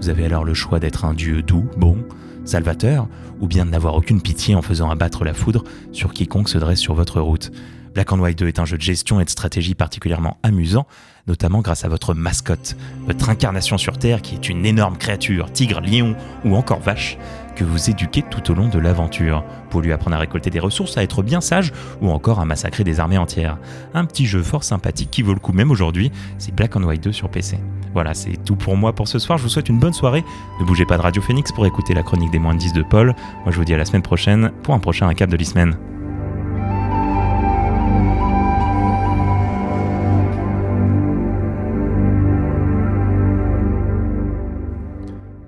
Vous 0.00 0.08
avez 0.08 0.26
alors 0.26 0.44
le 0.44 0.54
choix 0.54 0.80
d'être 0.80 1.04
un 1.04 1.14
dieu 1.14 1.42
doux, 1.42 1.66
bon, 1.76 1.98
salvateur, 2.44 3.08
ou 3.40 3.46
bien 3.46 3.64
de 3.64 3.70
n'avoir 3.70 3.94
aucune 3.94 4.20
pitié 4.20 4.54
en 4.54 4.62
faisant 4.62 4.90
abattre 4.90 5.24
la 5.24 5.34
foudre 5.34 5.64
sur 5.92 6.12
quiconque 6.12 6.48
se 6.48 6.58
dresse 6.58 6.80
sur 6.80 6.94
votre 6.94 7.20
route. 7.20 7.50
Black 7.96 8.12
and 8.12 8.18
White 8.18 8.38
2 8.38 8.48
est 8.48 8.58
un 8.58 8.66
jeu 8.66 8.76
de 8.76 8.82
gestion 8.82 9.20
et 9.20 9.24
de 9.24 9.30
stratégie 9.30 9.74
particulièrement 9.74 10.36
amusant, 10.42 10.86
notamment 11.26 11.62
grâce 11.62 11.86
à 11.86 11.88
votre 11.88 12.12
mascotte, 12.12 12.76
votre 13.06 13.30
incarnation 13.30 13.78
sur 13.78 13.96
Terre 13.96 14.20
qui 14.20 14.34
est 14.34 14.50
une 14.50 14.66
énorme 14.66 14.98
créature, 14.98 15.50
tigre, 15.50 15.80
lion 15.80 16.14
ou 16.44 16.56
encore 16.56 16.80
vache, 16.80 17.16
que 17.54 17.64
vous 17.64 17.88
éduquez 17.88 18.20
tout 18.20 18.50
au 18.50 18.54
long 18.54 18.68
de 18.68 18.78
l'aventure, 18.78 19.42
pour 19.70 19.80
lui 19.80 19.92
apprendre 19.92 20.16
à 20.16 20.18
récolter 20.18 20.50
des 20.50 20.60
ressources, 20.60 20.98
à 20.98 21.02
être 21.02 21.22
bien 21.22 21.40
sage 21.40 21.72
ou 22.02 22.10
encore 22.10 22.38
à 22.38 22.44
massacrer 22.44 22.84
des 22.84 23.00
armées 23.00 23.16
entières. 23.16 23.56
Un 23.94 24.04
petit 24.04 24.26
jeu 24.26 24.42
fort 24.42 24.62
sympathique 24.62 25.10
qui 25.10 25.22
vaut 25.22 25.32
le 25.32 25.40
coup 25.40 25.52
même 25.52 25.70
aujourd'hui, 25.70 26.12
c'est 26.36 26.54
Black 26.54 26.76
and 26.76 26.82
White 26.82 27.02
2 27.02 27.12
sur 27.12 27.30
PC. 27.30 27.58
Voilà, 27.94 28.12
c'est 28.12 28.36
tout 28.44 28.56
pour 28.56 28.76
moi 28.76 28.94
pour 28.94 29.08
ce 29.08 29.18
soir. 29.18 29.38
Je 29.38 29.44
vous 29.44 29.48
souhaite 29.48 29.70
une 29.70 29.78
bonne 29.78 29.94
soirée. 29.94 30.22
Ne 30.60 30.66
bougez 30.66 30.84
pas 30.84 30.98
de 30.98 31.02
Radio 31.02 31.22
Phoenix 31.22 31.50
pour 31.50 31.64
écouter 31.64 31.94
la 31.94 32.02
chronique 32.02 32.30
des 32.30 32.38
moins 32.38 32.52
de 32.52 32.58
10 32.58 32.74
de 32.74 32.82
Paul. 32.82 33.14
Moi, 33.44 33.52
je 33.52 33.56
vous 33.56 33.64
dis 33.64 33.72
à 33.72 33.78
la 33.78 33.86
semaine 33.86 34.02
prochaine 34.02 34.52
pour 34.62 34.74
un 34.74 34.80
prochain 34.80 35.10
Cap 35.14 35.30
de 35.30 35.36
l'e-semaine. 35.38 35.78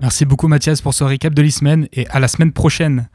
Merci 0.09 0.25
beaucoup 0.25 0.47
Mathias 0.47 0.81
pour 0.81 0.95
ce 0.95 1.03
récap 1.03 1.35
de 1.35 1.41
l'e-semaine 1.43 1.87
et 1.93 2.07
à 2.07 2.19
la 2.19 2.27
semaine 2.27 2.51
prochaine. 2.51 3.09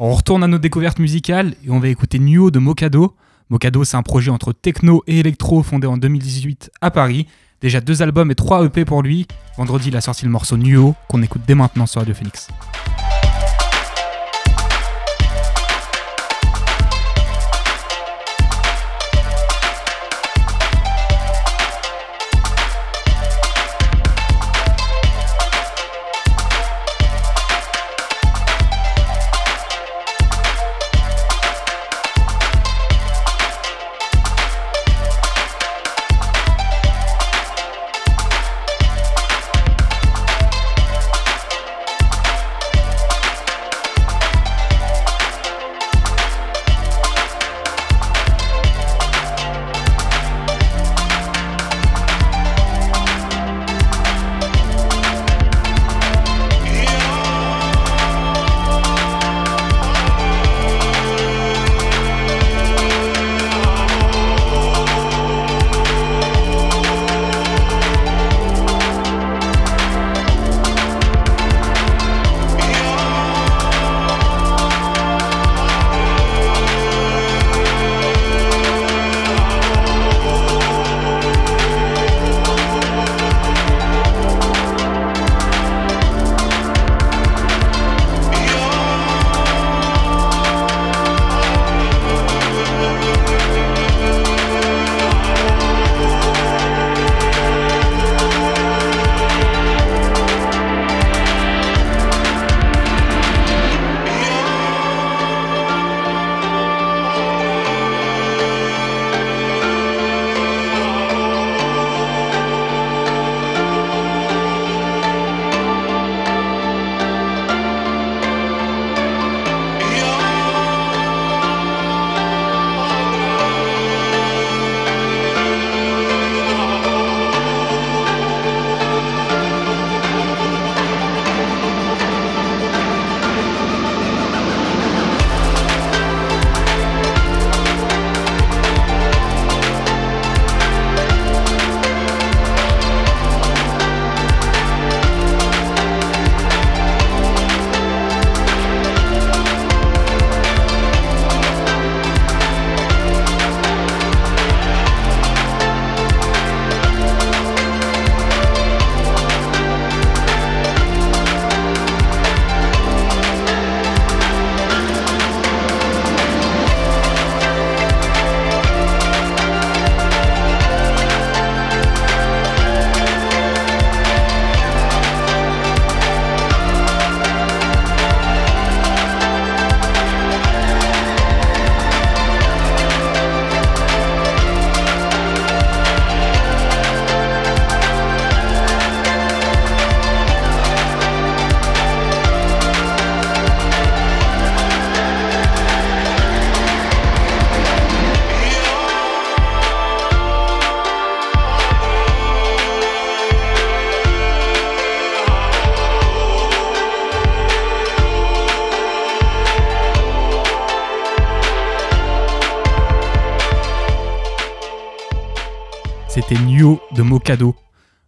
On 0.00 0.12
retourne 0.12 0.42
à 0.42 0.48
nos 0.48 0.58
découvertes 0.58 0.98
musicales 0.98 1.54
et 1.64 1.70
on 1.70 1.78
va 1.78 1.86
écouter 1.86 2.18
Nuo 2.18 2.50
de 2.50 2.58
Mokado. 2.58 3.14
Mokado, 3.50 3.84
c'est 3.84 3.96
un 3.96 4.02
projet 4.02 4.32
entre 4.32 4.52
techno 4.52 5.04
et 5.06 5.20
électro 5.20 5.62
fondé 5.62 5.86
en 5.86 5.96
2018 5.96 6.72
à 6.80 6.90
Paris. 6.90 7.28
Déjà 7.60 7.80
deux 7.80 8.02
albums 8.02 8.32
et 8.32 8.34
trois 8.34 8.64
EP 8.64 8.84
pour 8.84 9.00
lui. 9.00 9.28
Vendredi, 9.58 9.90
il 9.90 9.96
a 9.96 10.00
sorti 10.00 10.24
le 10.24 10.32
morceau 10.32 10.56
Nuo 10.56 10.96
qu'on 11.08 11.22
écoute 11.22 11.42
dès 11.46 11.54
maintenant 11.54 11.86
sur 11.86 12.00
Radio 12.00 12.16
Phoenix. 12.16 12.48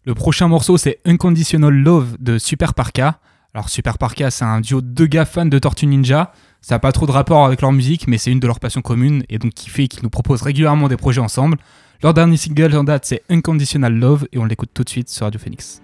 Le 0.04 0.14
prochain 0.14 0.48
morceau, 0.48 0.76
c'est 0.76 0.98
Unconditional 1.04 1.72
Love 1.72 2.16
de 2.18 2.38
Super 2.38 2.74
Parka. 2.74 3.18
Alors, 3.54 3.68
Super 3.68 3.98
Parka, 3.98 4.30
c'est 4.30 4.44
un 4.44 4.61
duo 4.61 4.80
de 4.80 5.06
gars 5.06 5.24
fans 5.24 5.46
de 5.46 5.58
Tortue 5.58 5.87
Ninja. 5.87 6.32
Ça 6.61 6.76
n'a 6.76 6.78
pas 6.78 6.92
trop 6.92 7.06
de 7.06 7.12
rapport 7.12 7.44
avec 7.44 7.61
leur 7.61 7.72
musique, 7.72 8.08
mais 8.08 8.18
c'est 8.18 8.32
une 8.32 8.40
de 8.40 8.46
leurs 8.46 8.61
passions 8.61 8.82
communes 8.82 9.24
et 9.28 9.38
donc 9.38 9.52
qui 9.52 9.68
fait 9.68 9.88
qu'ils 9.88 10.02
nous 10.02 10.11
proposent 10.11 10.42
régulièrement 10.42 10.88
des 10.88 10.96
projets 10.96 11.20
ensemble. 11.20 11.58
Leur 12.02 12.14
dernier 12.14 12.37
single 12.37 12.76
en 12.76 12.85
date, 12.85 13.04
c'est 13.04 13.22
Unconditional 13.28 13.94
Love 13.94 14.26
et 14.32 14.38
on 14.38 14.44
l'écoute 14.44 14.70
tout 14.74 14.82
de 14.85 14.88
suite 14.88 15.08
sur 15.08 15.26
Radio 15.26 15.38
Phoenix. 15.38 15.82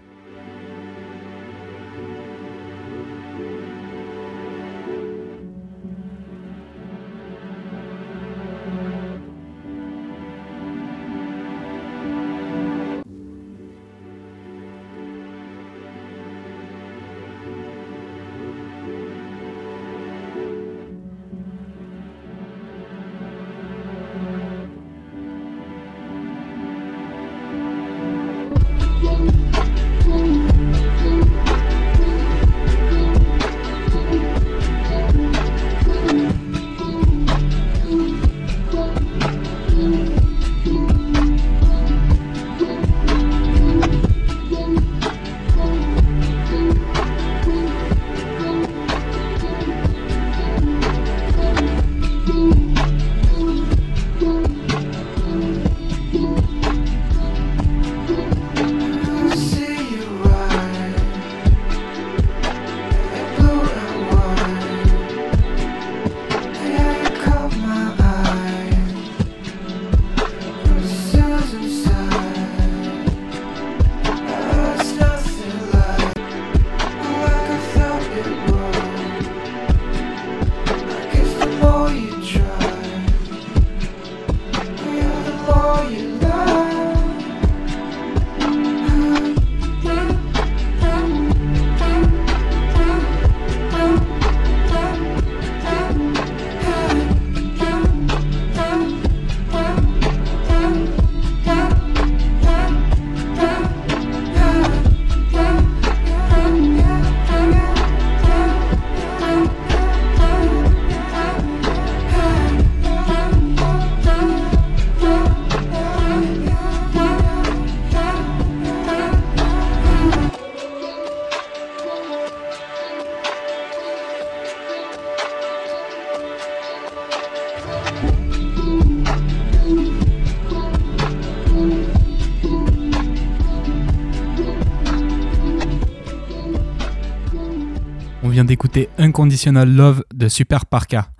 Unconditional 139.18 139.68
Love 139.68 140.04
de 140.14 140.28
Super 140.28 140.64
Parka. 140.64 141.10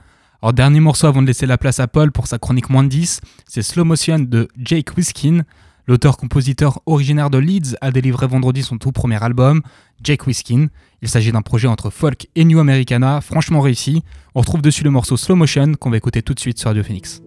Alors, 0.41 0.53
dernier 0.53 0.79
morceau 0.79 1.09
avant 1.09 1.21
de 1.21 1.27
laisser 1.27 1.47
la 1.47 1.59
place 1.59 1.81
à 1.81 1.89
Paul 1.89 2.13
pour 2.13 2.29
sa 2.29 2.39
chronique 2.39 2.71
moins 2.71 2.85
de 2.85 2.89
10, 2.89 3.21
c'est 3.49 3.63
Slow 3.63 3.85
Motion 3.85 4.21
de 4.21 4.47
Jake 4.57 4.97
Wiskin. 4.97 5.43
L'auteur-compositeur 5.89 6.81
originaire 6.87 7.29
de 7.29 7.39
Leeds 7.39 7.75
a 7.81 7.91
délivré 7.91 8.29
vendredi 8.29 8.63
son 8.63 8.79
tout 8.79 8.93
premier 8.93 9.21
album, 9.21 9.63
Jake 10.01 10.29
Wiskin. 10.29 10.69
Il 11.03 11.09
s'agit 11.09 11.33
d'un 11.33 11.43
projet 11.43 11.67
entre 11.67 11.91
folk 11.91 12.29
et 12.37 12.45
new 12.45 12.61
americana, 12.61 13.21
franchement 13.21 13.61
réussi. 13.61 14.05
On 14.37 14.43
retrouve 14.43 14.63
dessus 14.63 14.85
le 14.85 14.91
morceau 14.91 15.17
Slow 15.17 15.35
Motion 15.35 15.75
qu'on 15.75 15.91
va 15.91 15.97
écouter 15.97 16.23
tout 16.23 16.35
de 16.35 16.41
suite 16.41 16.61
sur 16.61 16.69
Radio 16.69 16.85
Phoenix. 16.85 17.21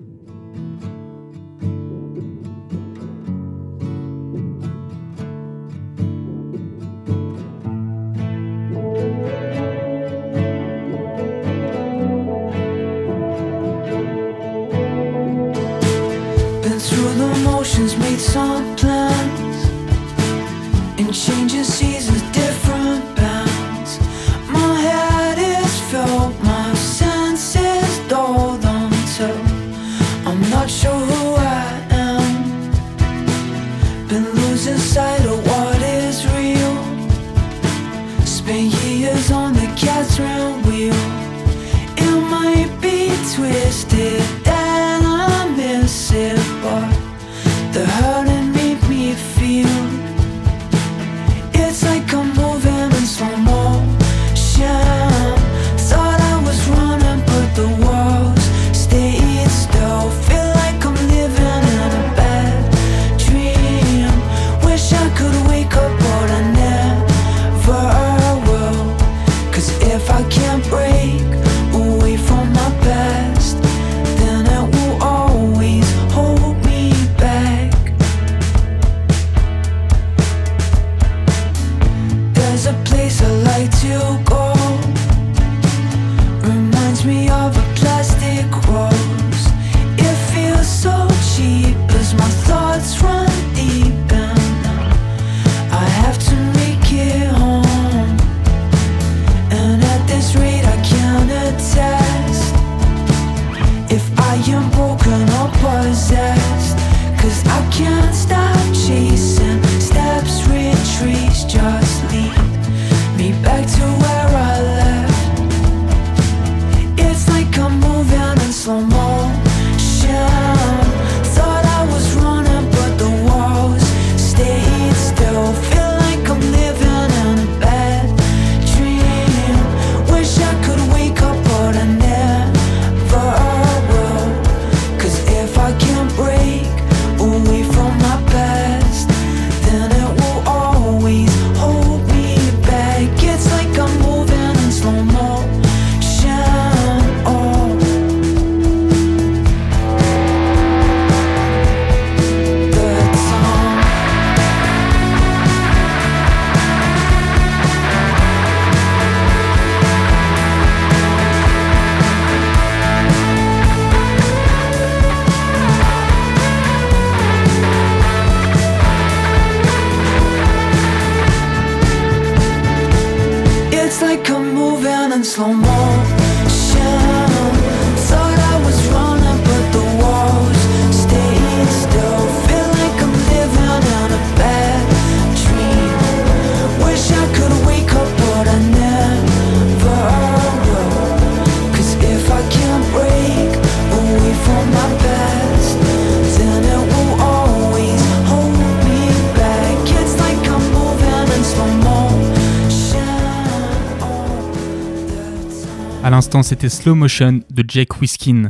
L'instant, 206.38 206.50
c'était 206.50 206.70
Slow 206.70 206.96
Motion 206.96 207.42
de 207.50 207.66
Jake 207.68 208.00
Whiskin. 208.00 208.48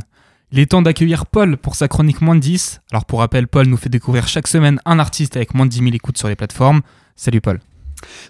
Il 0.52 0.60
est 0.60 0.66
temps 0.66 0.82
d'accueillir 0.82 1.26
Paul 1.26 1.56
pour 1.56 1.74
sa 1.74 1.88
chronique 1.88 2.20
moins 2.20 2.36
de 2.36 2.40
10. 2.40 2.80
Alors 2.92 3.04
pour 3.06 3.18
rappel, 3.18 3.48
Paul 3.48 3.66
nous 3.66 3.76
fait 3.76 3.88
découvrir 3.88 4.28
chaque 4.28 4.46
semaine 4.46 4.80
un 4.84 5.00
artiste 5.00 5.36
avec 5.36 5.52
moins 5.52 5.66
de 5.66 5.72
10 5.72 5.78
000 5.78 5.90
écoutes 5.92 6.16
sur 6.16 6.28
les 6.28 6.36
plateformes. 6.36 6.82
Salut 7.16 7.40
Paul. 7.40 7.58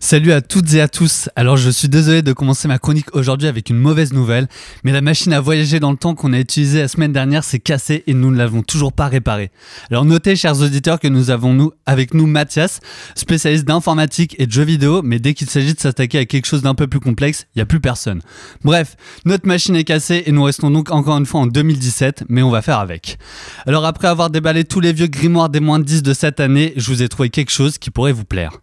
Salut 0.01 0.33
à 0.33 0.41
toutes 0.41 0.73
et 0.75 0.81
à 0.81 0.89
tous. 0.89 1.29
Alors 1.37 1.57
je 1.57 1.71
suis 1.71 1.89
désolé 1.89 2.23
de 2.23 2.33
commencer 2.33 2.69
ma 2.69 2.79
chronique 2.79 3.15
aujourd'hui 3.15 3.49
avec 3.49 3.71
une 3.71 3.79
mauvaise 3.79 4.13
nouvelle, 4.13 4.49
mais 4.85 4.93
la 4.93 5.01
machine 5.01 5.33
à 5.33 5.41
voyager 5.41 5.81
dans 5.81 5.91
le 5.91 5.97
temps 5.97 6.15
qu'on 6.15 6.33
a 6.33 6.39
utilisée 6.39 6.81
la 6.81 6.89
semaine 6.89 7.13
dernière 7.13 7.45
s'est 7.45 7.59
cassée 7.59 8.05
et 8.07 8.15
nous 8.15 8.31
ne 8.31 8.37
l'avons 8.37 8.63
toujours 8.63 8.93
pas 8.93 9.09
réparée. 9.09 9.51
Alors 9.91 10.05
notez 10.05 10.37
chers 10.37 10.61
auditeurs 10.61 10.99
que 10.99 11.09
nous 11.09 11.31
avons 11.31 11.53
nous 11.55 11.73
avec 11.87 12.15
nous 12.15 12.27
Mathias, 12.27 12.81
spécialiste 13.15 13.65
d'informatique 13.65 14.37
et 14.39 14.47
de 14.47 14.53
jeux 14.53 14.65
vidéo, 14.65 15.03
mais 15.03 15.19
dès 15.19 15.35
qu'il 15.35 15.49
s'agit 15.49 15.75
de 15.75 15.81
s'attaquer 15.81 16.19
à 16.19 16.25
quelque 16.25 16.47
chose 16.47 16.63
d'un 16.63 16.75
peu 16.75 16.87
plus 16.87 17.01
complexe, 17.01 17.47
il 17.55 17.59
n'y 17.59 17.63
a 17.63 17.67
plus 17.67 17.81
personne. 17.81 18.23
Bref, 18.65 18.97
notre 19.25 19.47
machine 19.47 19.77
est 19.77 19.85
cassée 19.85 20.23
et 20.27 20.33
nous 20.33 20.43
restons 20.43 20.71
donc 20.71 20.91
encore 20.91 21.19
une 21.19 21.27
fois 21.27 21.41
en 21.41 21.47
2017, 21.47 22.25
mais 22.29 22.43
on 22.43 22.51
va 22.51 22.63
faire 22.63 22.79
avec. 22.79 23.19
Alors 23.67 23.85
après 23.85 24.09
avoir 24.09 24.31
déballé 24.31 24.65
tous 24.65 24.81
les 24.81 24.93
vieux 24.93 25.09
grimoires 25.09 25.49
des 25.49 25.61
moins 25.61 25.79
de 25.79 25.85
10 25.85 26.03
de 26.03 26.15
cette 26.15 26.41
année, 26.41 26.73
je 26.77 26.91
vous 26.91 27.03
ai 27.03 27.09
trouvé 27.09 27.31
quelque 27.31 27.51
chose 27.51 27.79
qui 27.79 27.91
pourrait 27.91 28.13
vous 28.13 28.25
plaire. 28.25 28.62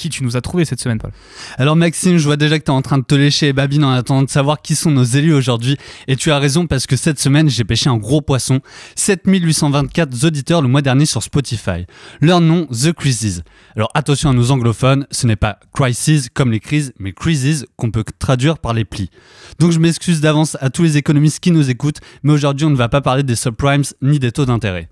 Qui 0.00 0.08
tu 0.08 0.24
nous 0.24 0.34
as 0.34 0.40
trouvé 0.40 0.64
cette 0.64 0.80
semaine, 0.80 0.98
Paul 0.98 1.10
Alors 1.58 1.76
Maxime, 1.76 2.16
je 2.16 2.24
vois 2.24 2.38
déjà 2.38 2.58
que 2.58 2.64
tu 2.64 2.70
es 2.70 2.74
en 2.74 2.80
train 2.80 2.96
de 2.96 3.04
te 3.04 3.14
lécher 3.14 3.48
et 3.48 3.52
babine 3.52 3.84
en 3.84 3.90
attendant 3.90 4.22
de 4.22 4.30
savoir 4.30 4.62
qui 4.62 4.74
sont 4.74 4.90
nos 4.90 5.04
élus 5.04 5.34
aujourd'hui. 5.34 5.76
Et 6.08 6.16
tu 6.16 6.30
as 6.30 6.38
raison 6.38 6.66
parce 6.66 6.86
que 6.86 6.96
cette 6.96 7.20
semaine, 7.20 7.50
j'ai 7.50 7.64
pêché 7.64 7.90
un 7.90 7.98
gros 7.98 8.22
poisson. 8.22 8.60
7824 8.96 10.24
auditeurs 10.24 10.62
le 10.62 10.68
mois 10.68 10.80
dernier 10.80 11.04
sur 11.04 11.22
Spotify. 11.22 11.84
Leur 12.22 12.40
nom, 12.40 12.66
The 12.68 12.94
Crises. 12.94 13.42
Alors 13.76 13.90
attention 13.92 14.30
à 14.30 14.32
nos 14.32 14.50
anglophones, 14.50 15.06
ce 15.10 15.26
n'est 15.26 15.36
pas 15.36 15.60
crises 15.74 16.30
comme 16.32 16.50
les 16.50 16.60
crises, 16.60 16.94
mais 16.98 17.12
crises 17.12 17.66
qu'on 17.76 17.90
peut 17.90 18.04
traduire 18.18 18.58
par 18.58 18.72
les 18.72 18.86
plis. 18.86 19.10
Donc 19.58 19.70
je 19.72 19.80
m'excuse 19.80 20.22
d'avance 20.22 20.56
à 20.62 20.70
tous 20.70 20.82
les 20.82 20.96
économistes 20.96 21.40
qui 21.40 21.50
nous 21.50 21.68
écoutent, 21.68 22.00
mais 22.22 22.32
aujourd'hui 22.32 22.64
on 22.64 22.70
ne 22.70 22.76
va 22.76 22.88
pas 22.88 23.02
parler 23.02 23.22
des 23.22 23.36
subprimes 23.36 23.82
ni 24.00 24.18
des 24.18 24.32
taux 24.32 24.46
d'intérêt. 24.46 24.88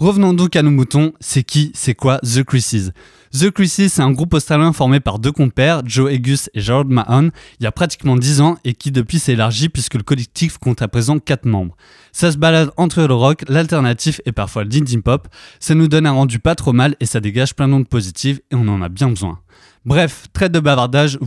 Revenons 0.00 0.32
donc 0.32 0.56
à 0.56 0.62
nos 0.62 0.70
moutons, 0.70 1.12
c'est 1.20 1.42
qui, 1.42 1.72
c'est 1.74 1.94
quoi 1.94 2.20
The 2.20 2.42
Crises 2.42 2.94
The 3.38 3.50
Crises, 3.50 3.92
c'est 3.92 4.00
un 4.00 4.12
groupe 4.12 4.32
australien 4.32 4.72
formé 4.72 4.98
par 4.98 5.18
deux 5.18 5.30
compères, 5.30 5.82
Joe 5.84 6.10
Egus 6.10 6.48
et 6.54 6.60
Gerald 6.62 6.88
Mahon, 6.88 7.28
il 7.60 7.64
y 7.64 7.66
a 7.66 7.70
pratiquement 7.70 8.16
10 8.16 8.40
ans 8.40 8.56
et 8.64 8.72
qui 8.72 8.92
depuis 8.92 9.18
s'est 9.18 9.34
élargi 9.34 9.68
puisque 9.68 9.96
le 9.96 10.02
collectif 10.02 10.56
compte 10.56 10.80
à 10.80 10.88
présent 10.88 11.18
4 11.18 11.44
membres. 11.44 11.76
Ça 12.12 12.32
se 12.32 12.38
balade 12.38 12.70
entre 12.78 13.02
le 13.02 13.12
rock, 13.12 13.44
l'alternatif 13.46 14.22
et 14.24 14.32
parfois 14.32 14.64
le 14.64 14.74
indie 14.74 14.96
pop, 14.96 15.28
ça 15.58 15.74
nous 15.74 15.86
donne 15.86 16.06
un 16.06 16.12
rendu 16.12 16.38
pas 16.38 16.54
trop 16.54 16.72
mal 16.72 16.96
et 17.00 17.04
ça 17.04 17.20
dégage 17.20 17.54
plein 17.54 17.68
d'ondes 17.68 17.86
positives 17.86 18.40
et 18.50 18.54
on 18.54 18.68
en 18.68 18.80
a 18.80 18.88
bien 18.88 19.10
besoin. 19.10 19.38
Bref, 19.86 20.26
trêve 20.34 20.50
de 20.50 20.60
bavardage, 20.60 21.18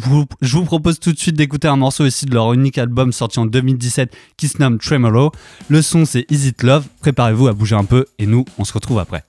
je 0.42 0.58
vous 0.58 0.66
propose 0.66 1.00
tout 1.00 1.12
de 1.12 1.18
suite 1.18 1.36
d'écouter 1.36 1.68
un 1.68 1.76
morceau 1.76 2.06
ici 2.06 2.28
de 2.28 2.36
leur 2.36 2.54
unique 2.54 2.78
album 2.78 3.12
sorti 3.12 3.40
en 3.40 3.48
2017 3.48 4.16
qui 4.38 4.48
se 4.48 4.60
nomme 4.60 4.78
Tremolo. 4.78 5.32
Le 5.70 5.82
son 5.82 6.06
c'est 6.06 6.28
Is 6.30 6.50
It 6.50 6.62
Love, 6.62 6.86
préparez-vous 7.02 7.48
à 7.48 7.54
bouger 7.54 7.76
un 7.76 7.86
peu 7.86 8.06
et 8.20 8.28
nous 8.28 8.46
on 8.60 8.64
se 8.64 8.74
retrouve 8.74 9.00
après. 9.00 9.24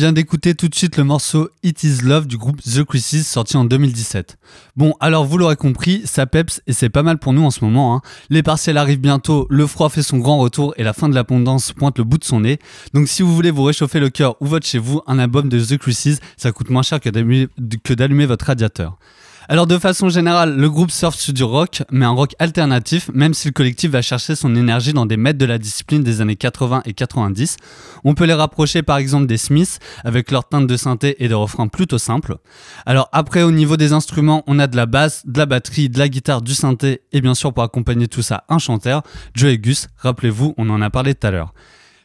Vient 0.00 0.12
d'écouter 0.14 0.54
tout 0.54 0.68
de 0.70 0.74
suite 0.74 0.96
le 0.96 1.04
morceau 1.04 1.50
It 1.62 1.84
Is 1.84 2.00
Love 2.02 2.26
du 2.26 2.38
groupe 2.38 2.62
The 2.62 2.84
Crisis 2.84 3.28
sorti 3.28 3.58
en 3.58 3.66
2017. 3.66 4.38
Bon, 4.74 4.94
alors 4.98 5.26
vous 5.26 5.36
l'aurez 5.36 5.56
compris, 5.56 6.00
ça 6.06 6.24
peps 6.24 6.62
et 6.66 6.72
c'est 6.72 6.88
pas 6.88 7.02
mal 7.02 7.18
pour 7.18 7.34
nous 7.34 7.42
en 7.44 7.50
ce 7.50 7.62
moment. 7.62 7.94
hein. 7.94 8.00
Les 8.30 8.42
partiels 8.42 8.78
arrivent 8.78 9.02
bientôt, 9.02 9.46
le 9.50 9.66
froid 9.66 9.90
fait 9.90 10.02
son 10.02 10.16
grand 10.16 10.38
retour 10.38 10.72
et 10.78 10.84
la 10.84 10.94
fin 10.94 11.10
de 11.10 11.14
l'abondance 11.14 11.72
pointe 11.72 11.98
le 11.98 12.04
bout 12.04 12.16
de 12.16 12.24
son 12.24 12.40
nez. 12.40 12.58
Donc 12.94 13.08
si 13.08 13.20
vous 13.20 13.34
voulez 13.34 13.50
vous 13.50 13.62
réchauffer 13.62 14.00
le 14.00 14.08
cœur 14.08 14.36
ou 14.40 14.46
votre 14.46 14.66
chez 14.66 14.78
vous, 14.78 15.02
un 15.06 15.18
album 15.18 15.50
de 15.50 15.62
The 15.62 15.76
Crisis, 15.76 16.20
ça 16.38 16.50
coûte 16.50 16.70
moins 16.70 16.82
cher 16.82 16.98
que 16.98 17.10
d'allumer 17.92 18.24
votre 18.26 18.46
radiateur. 18.46 18.96
Alors 19.48 19.66
de 19.66 19.78
façon 19.78 20.08
générale, 20.08 20.56
le 20.56 20.70
groupe 20.70 20.90
surfe 20.90 21.16
sur 21.16 21.32
du 21.32 21.42
rock, 21.42 21.82
mais 21.90 22.04
un 22.04 22.10
rock 22.10 22.34
alternatif, 22.38 23.10
même 23.14 23.34
si 23.34 23.48
le 23.48 23.52
collectif 23.52 23.90
va 23.90 24.02
chercher 24.02 24.36
son 24.36 24.54
énergie 24.54 24.92
dans 24.92 25.06
des 25.06 25.16
maîtres 25.16 25.38
de 25.38 25.46
la 25.46 25.58
discipline 25.58 26.02
des 26.02 26.20
années 26.20 26.36
80 26.36 26.82
et 26.84 26.92
90. 26.92 27.56
On 28.04 28.14
peut 28.14 28.26
les 28.26 28.34
rapprocher 28.34 28.82
par 28.82 28.98
exemple 28.98 29.26
des 29.26 29.38
Smiths, 29.38 29.78
avec 30.04 30.30
leur 30.30 30.46
teinte 30.46 30.66
de 30.66 30.76
synthé 30.76 31.16
et 31.24 31.28
des 31.28 31.34
refrains 31.34 31.68
plutôt 31.68 31.98
simples. 31.98 32.36
Alors 32.86 33.08
après 33.12 33.42
au 33.42 33.50
niveau 33.50 33.76
des 33.76 33.92
instruments, 33.92 34.44
on 34.46 34.58
a 34.58 34.66
de 34.66 34.76
la 34.76 34.86
basse, 34.86 35.26
de 35.26 35.38
la 35.38 35.46
batterie, 35.46 35.88
de 35.88 35.98
la 35.98 36.08
guitare, 36.08 36.42
du 36.42 36.54
synthé, 36.54 37.00
et 37.12 37.20
bien 37.20 37.34
sûr 37.34 37.52
pour 37.52 37.62
accompagner 37.62 38.08
tout 38.08 38.22
ça, 38.22 38.44
un 38.48 38.58
chanteur, 38.58 39.02
Joe 39.34 39.54
Gus, 39.54 39.88
rappelez-vous, 39.96 40.54
on 40.58 40.68
en 40.70 40.82
a 40.82 40.90
parlé 40.90 41.14
tout 41.14 41.26
à 41.26 41.30
l'heure. 41.30 41.54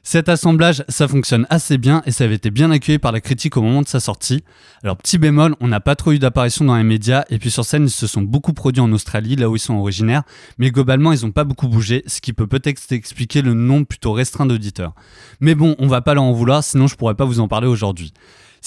Cet 0.08 0.30
assemblage, 0.30 0.86
ça 0.88 1.08
fonctionne 1.08 1.47
assez 1.49 1.80
bien 1.80 2.03
et 2.06 2.12
ça 2.12 2.26
avait 2.26 2.36
été 2.36 2.51
bien 2.51 2.70
accueilli 2.70 2.99
par 2.99 3.12
la 3.12 3.22
critique 3.22 3.58
au 3.58 3.64
moment 3.64 3.82
de 3.82 3.88
sa 3.88 3.99
sortie. 3.99 4.43
Alors 4.84 4.97
petit 4.97 5.18
bémol, 5.18 5.56
on 5.62 5.68
n'a 5.68 5.80
pas 5.80 5.95
trop 5.95 6.12
eu 6.12 6.20
d'apparition 6.20 6.64
dans 6.64 6.78
les 6.78 6.84
médias 6.84 7.26
et 7.32 7.39
puis 7.39 7.49
sur 7.49 7.66
scène 7.66 7.86
ils 7.86 7.89
se 7.89 8.06
sont 8.06 8.22
beaucoup 8.22 8.53
produits 8.53 8.84
en 8.84 8.91
Australie, 8.91 9.36
là 9.36 9.49
où 9.49 9.56
ils 9.56 9.60
sont 9.60 9.74
originaires, 9.74 10.22
mais 10.60 10.70
globalement 10.70 11.12
ils 11.12 11.26
n'ont 11.26 11.32
pas 11.32 11.43
beaucoup 11.43 11.68
bougé, 11.68 12.03
ce 12.06 12.22
qui 12.22 12.34
peut 12.34 12.45
peut-être 12.45 12.91
expliquer 12.91 13.41
le 13.41 13.56
nombre 13.56 13.88
plutôt 13.88 14.14
restreint 14.14 14.45
d'auditeurs. 14.45 14.93
Mais 15.39 15.56
bon, 15.56 15.76
on 15.80 15.88
va 15.88 16.01
pas 16.01 16.14
leur 16.14 16.24
en 16.24 16.34
vouloir, 16.34 16.64
sinon 16.64 16.86
je 16.86 16.95
pourrais 16.95 17.16
pas 17.16 17.26
vous 17.26 17.39
en 17.39 17.47
parler 17.47 17.68
aujourd'hui. 17.68 18.14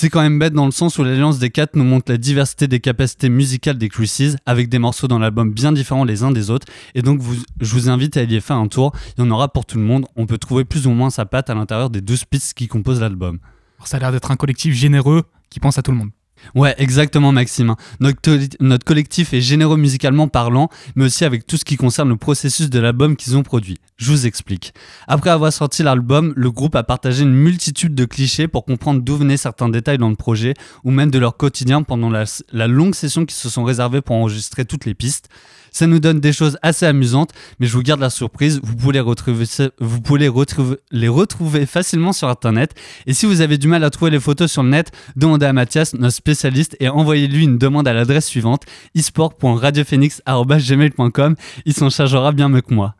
C'est 0.00 0.10
quand 0.10 0.22
même 0.22 0.38
bête 0.38 0.52
dans 0.52 0.64
le 0.64 0.70
sens 0.70 0.96
où 0.98 1.02
l'alliance 1.02 1.40
des 1.40 1.50
quatre 1.50 1.74
nous 1.74 1.82
montre 1.82 2.12
la 2.12 2.18
diversité 2.18 2.68
des 2.68 2.78
capacités 2.78 3.28
musicales 3.28 3.78
des 3.78 3.88
Crisis, 3.88 4.36
avec 4.46 4.68
des 4.68 4.78
morceaux 4.78 5.08
dans 5.08 5.18
l'album 5.18 5.52
bien 5.52 5.72
différents 5.72 6.04
les 6.04 6.22
uns 6.22 6.30
des 6.30 6.52
autres, 6.52 6.68
et 6.94 7.02
donc 7.02 7.20
je 7.60 7.72
vous 7.72 7.90
invite 7.90 8.16
à 8.16 8.22
y 8.22 8.40
faire 8.40 8.58
un 8.58 8.68
tour, 8.68 8.92
il 9.16 9.24
y 9.24 9.26
en 9.26 9.30
aura 9.32 9.48
pour 9.48 9.66
tout 9.66 9.76
le 9.76 9.82
monde, 9.82 10.06
on 10.14 10.26
peut 10.26 10.38
trouver 10.38 10.64
plus 10.64 10.86
ou 10.86 10.90
moins 10.90 11.10
sa 11.10 11.26
patte 11.26 11.50
à 11.50 11.54
l'intérieur 11.56 11.90
des 11.90 12.00
12 12.00 12.26
pistes 12.26 12.54
qui 12.54 12.68
composent 12.68 13.00
l'album. 13.00 13.40
Ça 13.82 13.96
a 13.96 14.00
l'air 14.00 14.12
d'être 14.12 14.30
un 14.30 14.36
collectif 14.36 14.72
généreux 14.72 15.24
qui 15.50 15.58
pense 15.58 15.78
à 15.78 15.82
tout 15.82 15.90
le 15.90 15.96
monde. 15.96 16.10
Ouais, 16.54 16.74
exactement 16.78 17.32
Maxime. 17.32 17.74
Notre, 18.00 18.84
collectif 18.84 19.32
est 19.34 19.40
généreux 19.40 19.76
musicalement 19.76 20.28
parlant, 20.28 20.68
mais 20.94 21.04
aussi 21.04 21.24
avec 21.24 21.46
tout 21.46 21.56
ce 21.56 21.64
qui 21.64 21.76
concerne 21.76 22.08
le 22.08 22.16
processus 22.16 22.70
de 22.70 22.78
l'album 22.78 23.16
qu'ils 23.16 23.36
ont 23.36 23.42
produit. 23.42 23.78
Je 23.96 24.10
vous 24.10 24.26
explique. 24.26 24.72
Après 25.06 25.30
avoir 25.30 25.52
sorti 25.52 25.82
l'album, 25.82 26.32
le 26.36 26.50
groupe 26.50 26.76
a 26.76 26.82
partagé 26.82 27.22
une 27.22 27.34
multitude 27.34 27.94
de 27.94 28.04
clichés 28.04 28.48
pour 28.48 28.64
comprendre 28.64 29.02
d'où 29.02 29.16
venaient 29.16 29.36
certains 29.36 29.68
détails 29.68 29.98
dans 29.98 30.10
le 30.10 30.16
projet, 30.16 30.54
ou 30.84 30.90
même 30.90 31.10
de 31.10 31.18
leur 31.18 31.36
quotidien 31.36 31.82
pendant 31.82 32.10
la, 32.10 32.24
la 32.52 32.66
longue 32.66 32.94
session 32.94 33.24
qu'ils 33.24 33.36
se 33.36 33.48
sont 33.48 33.64
réservés 33.64 34.00
pour 34.00 34.16
enregistrer 34.16 34.64
toutes 34.64 34.84
les 34.84 34.94
pistes. 34.94 35.28
Ça 35.72 35.86
nous 35.86 36.00
donne 36.00 36.20
des 36.20 36.32
choses 36.32 36.58
assez 36.62 36.86
amusantes, 36.86 37.32
mais 37.60 37.66
je 37.66 37.72
vous 37.72 37.82
garde 37.82 38.00
la 38.00 38.10
surprise, 38.10 38.60
vous 38.62 38.76
pouvez 38.76 38.94
les 38.94 39.00
retrouver, 39.00 39.44
vous 39.80 40.00
pouvez 40.00 40.28
retrouver, 40.28 41.66
facilement 41.66 42.12
sur 42.12 42.28
internet. 42.28 42.74
Et 43.06 43.14
si 43.14 43.26
vous 43.26 43.40
avez 43.40 43.58
du 43.58 43.66
mal 43.68 43.84
à 43.84 43.90
trouver 43.90 44.10
les 44.10 44.20
photos 44.20 44.50
sur 44.50 44.62
le 44.62 44.70
net, 44.70 44.90
demandez 45.16 45.46
à 45.46 45.52
Mathias, 45.52 45.94
notre 45.94 46.14
spécialiste, 46.14 46.76
et 46.80 46.88
envoyez-lui 46.88 47.44
une 47.44 47.58
demande 47.58 47.86
à 47.88 47.92
l'adresse 47.92 48.26
suivante 48.26 48.62
esport.radiophoenix.gmail.com. 48.94 51.34
Il 51.64 51.74
s'en 51.74 51.90
chargera 51.90 52.32
bien 52.32 52.48
mieux 52.48 52.62
que 52.62 52.74
moi. 52.74 52.94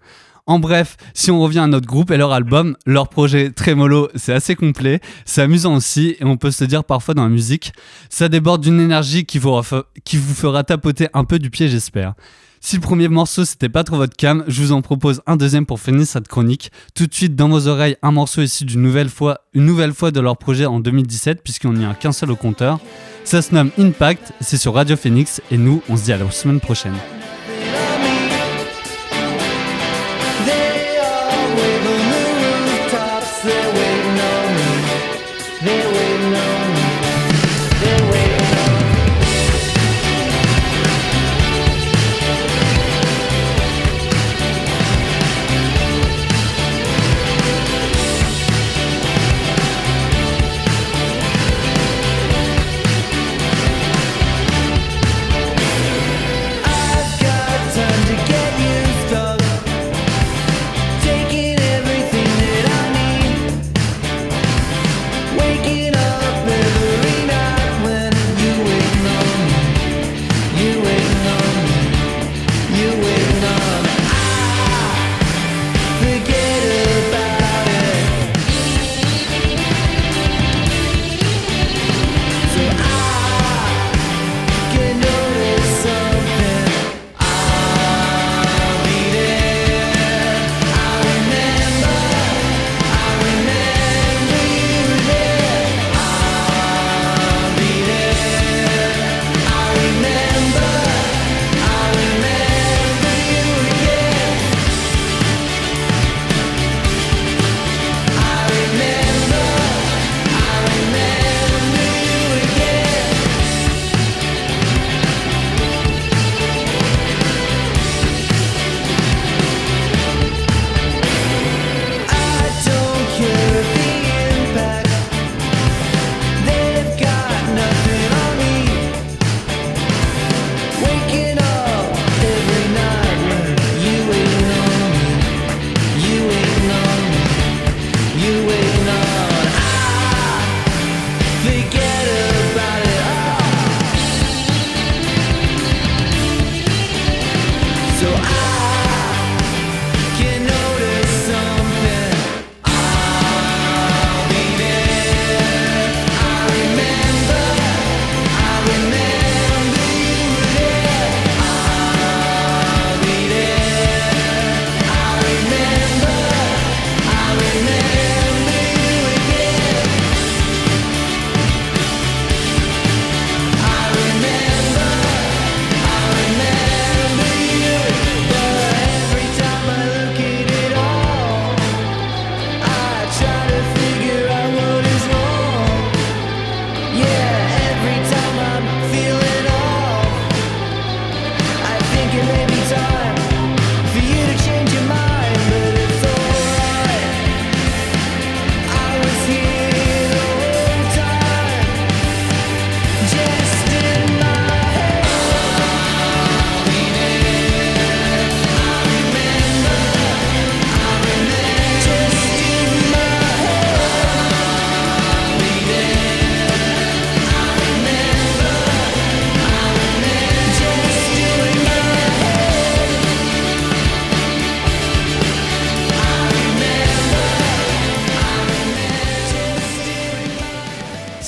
En 0.47 0.59
bref, 0.59 0.97
si 1.13 1.31
on 1.31 1.41
revient 1.41 1.59
à 1.59 1.67
notre 1.67 1.87
groupe 1.87 2.11
et 2.11 2.17
leur 2.17 2.33
album, 2.33 2.75
leur 2.87 3.09
projet 3.09 3.51
Tremolo, 3.51 4.09
c'est 4.15 4.33
assez 4.33 4.57
complet, 4.57 5.01
c'est 5.27 5.43
amusant 5.43 5.75
aussi, 5.75 6.17
et 6.21 6.25
on 6.25 6.39
peut 6.39 6.51
se 6.51 6.65
dire 6.65 6.85
parfois 6.85 7.13
dans 7.13 7.25
la 7.25 7.29
musique, 7.29 7.75
ça 8.09 8.31
déborde 8.31 8.63
d'une 8.63 8.81
énergie 8.81 9.27
qui 9.27 9.39
vous 9.39 9.63
fera 9.63 10.65
tapoter 10.65 11.09
un 11.13 11.25
peu 11.25 11.39
du 11.39 11.51
pied, 11.51 11.69
j'espère. 11.69 12.15
Si 12.61 12.77
le 12.77 12.83
premier 12.83 13.09
morceau 13.09 13.45
c'était 13.45 13.69
pas 13.69 13.85
trop 13.85 13.97
votre 13.97 14.17
cam, 14.17 14.45
je 14.49 14.63
vous 14.63 14.73
en 14.73 14.83
propose 14.83 15.23
un 15.27 15.37
deuxième 15.37 15.67
pour 15.67 15.81
finir 15.81 16.07
cette 16.07 16.29
chronique. 16.29 16.73
Tout 16.95 17.07
de 17.07 17.15
suite 17.15 17.37
dans 17.37 17.49
vos 17.49 17.67
oreilles, 17.69 17.97
un 18.03 18.13
morceau 18.13 18.43
issu 18.43 18.65
d'une 18.65 18.83
nouvelle 18.83 19.09
fois, 19.09 19.41
une 19.55 19.65
nouvelle 19.65 19.95
fois 19.95 20.11
de 20.11 20.21
leur 20.21 20.37
projet 20.37 20.67
en 20.67 20.81
2017, 20.81 21.43
puisqu'on 21.43 21.73
n'y 21.73 21.85
a 21.85 21.95
qu'un 21.95 22.13
seul 22.13 22.31
au 22.31 22.37
compteur. 22.37 22.81
Ça 23.25 23.43
se 23.43 23.55
nomme 23.55 23.71
Impact, 23.79 24.33
c'est 24.41 24.57
sur 24.57 24.75
Radio 24.75 24.97
Phoenix, 24.97 25.41
et 25.51 25.59
nous, 25.59 25.83
on 25.89 25.97
se 25.97 26.05
dit 26.05 26.13
à 26.13 26.19
la 26.19 26.31
semaine 26.31 26.61
prochaine. 26.61 26.95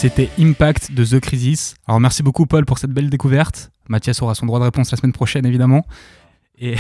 C'était 0.00 0.30
Impact 0.38 0.92
de 0.92 1.04
The 1.04 1.20
Crisis. 1.20 1.74
Alors 1.86 2.00
merci 2.00 2.22
beaucoup 2.22 2.46
Paul 2.46 2.64
pour 2.64 2.78
cette 2.78 2.90
belle 2.90 3.10
découverte. 3.10 3.70
Mathias 3.86 4.22
aura 4.22 4.34
son 4.34 4.46
droit 4.46 4.58
de 4.58 4.64
réponse 4.64 4.90
la 4.90 4.96
semaine 4.96 5.12
prochaine 5.12 5.44
évidemment. 5.44 5.84
Et, 6.58 6.76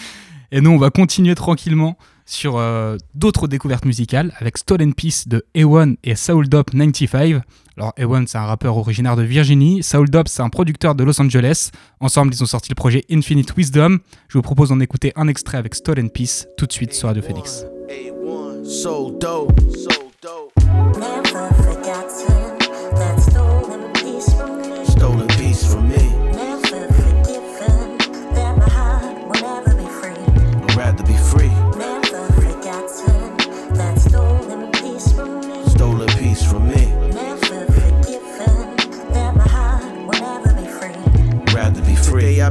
et 0.52 0.62
nous 0.62 0.70
on 0.70 0.78
va 0.78 0.88
continuer 0.88 1.34
tranquillement 1.34 1.98
sur 2.24 2.56
euh, 2.56 2.96
d'autres 3.14 3.46
découvertes 3.46 3.84
musicales 3.84 4.32
avec 4.38 4.56
Stolen 4.56 4.94
Peace 4.94 5.24
de 5.26 5.44
A1 5.54 5.96
et 6.02 6.16
Soul 6.16 6.48
Dope 6.48 6.70
95. 6.70 7.42
Alors 7.76 7.92
A1 7.98 8.26
c'est 8.26 8.38
un 8.38 8.46
rappeur 8.46 8.78
originaire 8.78 9.16
de 9.16 9.22
Virginie, 9.22 9.82
Soul 9.82 10.08
Dope 10.08 10.28
c'est 10.28 10.40
un 10.40 10.48
producteur 10.48 10.94
de 10.94 11.04
Los 11.04 11.20
Angeles. 11.20 11.72
Ensemble 12.00 12.32
ils 12.32 12.42
ont 12.42 12.46
sorti 12.46 12.70
le 12.70 12.74
projet 12.74 13.04
Infinite 13.10 13.52
Wisdom. 13.54 13.98
Je 14.28 14.38
vous 14.38 14.42
propose 14.42 14.70
d'en 14.70 14.80
écouter 14.80 15.12
un 15.16 15.28
extrait 15.28 15.58
avec 15.58 15.74
Stolen 15.74 16.08
Peace 16.08 16.46
tout 16.56 16.64
de 16.64 16.72
suite 16.72 16.94
sur 16.94 17.08
Radio 17.08 17.22
Phoenix. 17.22 17.66
A1, 17.90 18.64
so 18.64 19.10
dope, 19.20 19.60
so 19.76 19.90
dope. 20.22 20.54
Never 20.98 21.50
forgotten 21.62 22.31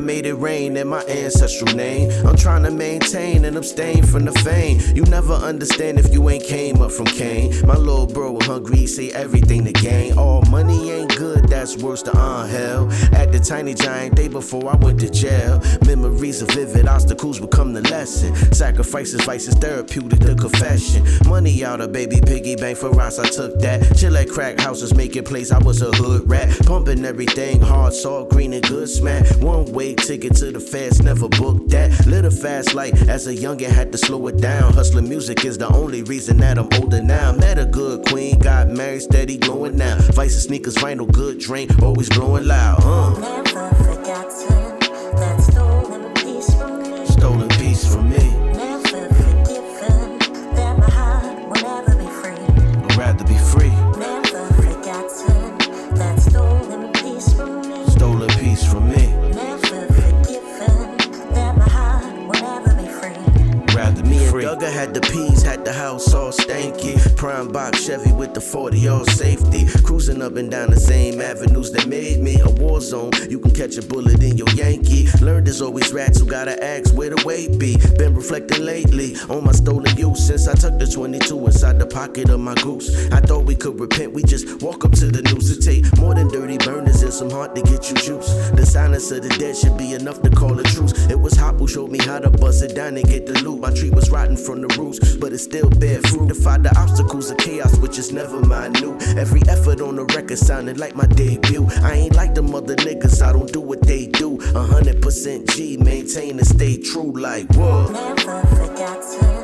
made 0.01 0.25
it 0.25 0.33
rain 0.33 0.77
in 0.77 0.87
my 0.87 1.03
ancestral 1.05 1.73
name. 1.75 2.11
I'm 2.25 2.35
trying 2.35 2.63
to 2.63 2.71
maintain 2.71 3.45
and 3.45 3.55
abstain 3.57 4.03
from 4.03 4.25
the 4.25 4.31
fame. 4.31 4.79
You 4.95 5.03
never 5.03 5.33
understand 5.33 5.99
if 5.99 6.11
you 6.13 6.29
ain't 6.29 6.43
came 6.43 6.81
up 6.81 6.91
from 6.91 7.05
Cain. 7.05 7.53
My 7.65 7.75
little 7.75 8.07
bro 8.07 8.39
hungry, 8.41 8.87
say 8.87 9.11
everything 9.11 9.65
to 9.65 9.71
gain. 9.73 10.17
All 10.17 10.41
money 10.43 10.91
ain't 10.91 11.15
good, 11.17 11.47
that's 11.47 11.77
worse 11.77 12.03
than 12.03 12.17
on 12.17 12.49
hell. 12.49 12.91
At 13.13 13.31
the 13.31 13.39
tiny 13.39 13.73
giant 13.73 14.15
day 14.15 14.27
before 14.27 14.69
I 14.69 14.75
went 14.75 14.99
to 15.01 15.09
jail. 15.09 15.61
Memories 15.85 16.41
of 16.41 16.49
vivid 16.49 16.87
obstacles 16.87 17.39
become 17.39 17.73
the 17.73 17.81
lesson. 17.81 18.35
Sacrifices, 18.53 19.23
vices, 19.23 19.55
therapeutic, 19.55 20.19
the 20.19 20.35
confession. 20.35 21.05
Money 21.27 21.63
out 21.63 21.81
of 21.81 21.91
baby 21.91 22.19
piggy 22.21 22.55
bank 22.55 22.77
for 22.77 22.89
rice, 22.91 23.19
I 23.19 23.27
took 23.27 23.59
that. 23.59 23.95
Chill 23.97 24.17
at 24.17 24.29
crack 24.29 24.59
houses, 24.59 24.93
making 24.93 25.25
plays, 25.25 25.51
I 25.51 25.59
was 25.59 25.81
a 25.81 25.91
hood 25.91 26.29
rat. 26.29 26.49
Pumping 26.65 27.05
everything 27.05 27.61
hard, 27.61 27.93
salt, 27.93 28.29
green, 28.29 28.53
and 28.53 28.67
good 28.67 28.89
smack. 28.89 29.25
One 29.41 29.71
way 29.71 29.90
ticket 29.95 30.35
to 30.37 30.51
the 30.51 30.59
fast, 30.59 31.03
never 31.03 31.27
booked 31.27 31.69
that. 31.69 32.05
Lit 32.05 32.25
a 32.25 32.31
fast 32.31 32.73
light 32.73 32.93
as 33.07 33.27
a 33.27 33.35
youngin', 33.35 33.69
had 33.69 33.91
to 33.91 33.97
slow 33.97 34.27
it 34.27 34.37
down. 34.37 34.73
Hustling 34.73 35.09
music 35.09 35.45
is 35.45 35.57
the 35.57 35.67
only 35.73 36.03
reason 36.03 36.37
that 36.37 36.57
I'm 36.57 36.69
older 36.81 37.01
now. 37.01 37.31
Met 37.33 37.57
a 37.57 37.65
good 37.65 38.05
queen, 38.07 38.39
got 38.39 38.69
married, 38.69 39.01
steady 39.01 39.37
glowing 39.37 39.77
now. 39.77 39.97
Vice 40.13 40.43
sneakers, 40.43 40.75
vinyl, 40.75 41.11
good 41.11 41.39
drink, 41.39 41.71
always 41.81 42.09
blowing 42.09 42.45
loud. 42.45 42.79
Uh. 42.83 43.60
Rather 64.51 64.65
me 64.65 64.67
and 64.67 64.71
Duggar 64.71 64.73
had 64.73 64.93
the 64.93 65.01
peas, 65.01 65.30
had 65.61 65.73
the 65.73 65.79
house 65.79 66.13
all 66.13 66.31
stanky. 66.31 66.95
Prime 67.15 67.47
box 67.47 67.85
Chevy 67.85 68.11
with 68.13 68.33
the 68.33 68.41
40 68.41 68.87
all 68.87 69.05
safety. 69.05 69.65
Cruising 69.83 70.21
up 70.21 70.35
and 70.35 70.49
down 70.49 70.71
the 70.71 70.79
same 70.79 71.21
avenues 71.21 71.71
that 71.71 71.87
made 71.87 72.19
me 72.19 72.39
a 72.41 72.49
war 72.49 72.81
zone. 72.81 73.11
You 73.29 73.39
can 73.39 73.51
catch 73.51 73.77
a 73.77 73.81
bullet 73.81 74.23
in 74.23 74.37
your 74.37 74.49
Yankee. 74.49 75.07
Learned 75.21 75.47
there's 75.47 75.61
always 75.61 75.91
rats 75.93 76.19
who 76.19 76.25
gotta 76.25 76.61
ask 76.63 76.93
where 76.95 77.09
the 77.09 77.21
weight 77.25 77.59
be. 77.59 77.77
Been 77.97 78.15
reflecting 78.15 78.63
lately 78.63 79.15
on 79.29 79.43
my 79.43 79.51
stolen 79.51 79.95
youth 79.97 80.17
since 80.17 80.47
I 80.47 80.55
took 80.55 80.79
the 80.79 80.87
22 80.87 81.45
inside 81.45 81.79
the 81.79 81.85
pocket 81.85 82.29
of 82.29 82.39
my 82.39 82.55
goose. 82.55 82.89
I 83.11 83.19
thought 83.19 83.45
we 83.45 83.55
could 83.55 83.79
repent, 83.79 84.13
we 84.13 84.23
just 84.23 84.61
walk 84.61 84.85
up 84.85 84.93
to 84.93 85.07
the 85.07 85.21
news. 85.21 85.51
It 85.51 85.61
take 85.61 85.85
more 85.99 86.15
than 86.15 86.27
dirty 86.29 86.57
burners 86.57 87.03
and 87.03 87.13
some 87.13 87.29
heart 87.29 87.55
to 87.55 87.61
get 87.61 87.89
you 87.89 87.95
juice. 87.97 88.29
The 88.51 88.65
silence 88.65 89.11
of 89.11 89.23
the 89.23 89.29
dead 89.29 89.55
should 89.55 89.77
be 89.77 89.93
enough 89.93 90.21
to 90.23 90.29
call 90.29 90.59
a 90.59 90.63
truce. 90.63 90.93
It 91.09 91.19
was 91.19 91.35
Hop 91.35 91.59
who 91.59 91.67
showed 91.67 91.91
me 91.91 91.99
how 91.99 92.19
to 92.19 92.29
bust 92.29 92.63
it 92.63 92.75
down 92.75 92.97
and 92.97 93.07
get 93.07 93.25
the 93.25 93.39
loot. 93.43 93.61
My 93.61 93.73
tree 93.73 93.89
was 93.89 94.09
rotten 94.09 94.37
from 94.37 94.61
the 94.61 94.67
roots, 94.77 95.15
but 95.17 95.33
it 95.33 95.39
still 95.51 95.69
bear 95.69 95.99
fruit. 96.03 96.29
Defied 96.29 96.63
the 96.63 96.73
obstacles 96.79 97.29
of 97.29 97.37
chaos, 97.37 97.77
which 97.79 97.97
is 97.97 98.11
never 98.13 98.39
minute. 98.39 98.83
Every 99.17 99.41
effort 99.49 99.81
on 99.81 99.97
the 99.97 100.05
record 100.15 100.37
sounded 100.37 100.77
like 100.77 100.95
my 100.95 101.05
debut. 101.05 101.67
I 101.83 101.93
ain't 101.93 102.15
like 102.15 102.33
them 102.33 102.55
other 102.55 102.75
niggas, 102.77 103.21
I 103.21 103.33
don't 103.33 103.51
do 103.51 103.59
what 103.59 103.81
they 103.81 104.07
do. 104.07 104.39
Hundred 104.53 105.01
percent 105.01 105.49
G, 105.49 105.75
maintain 105.75 106.39
and 106.39 106.47
stay 106.47 106.77
true 106.77 107.11
like 107.11 107.49
what? 107.55 107.91
Never 107.91 108.41
forgotten 108.55 109.19
that 109.19 109.40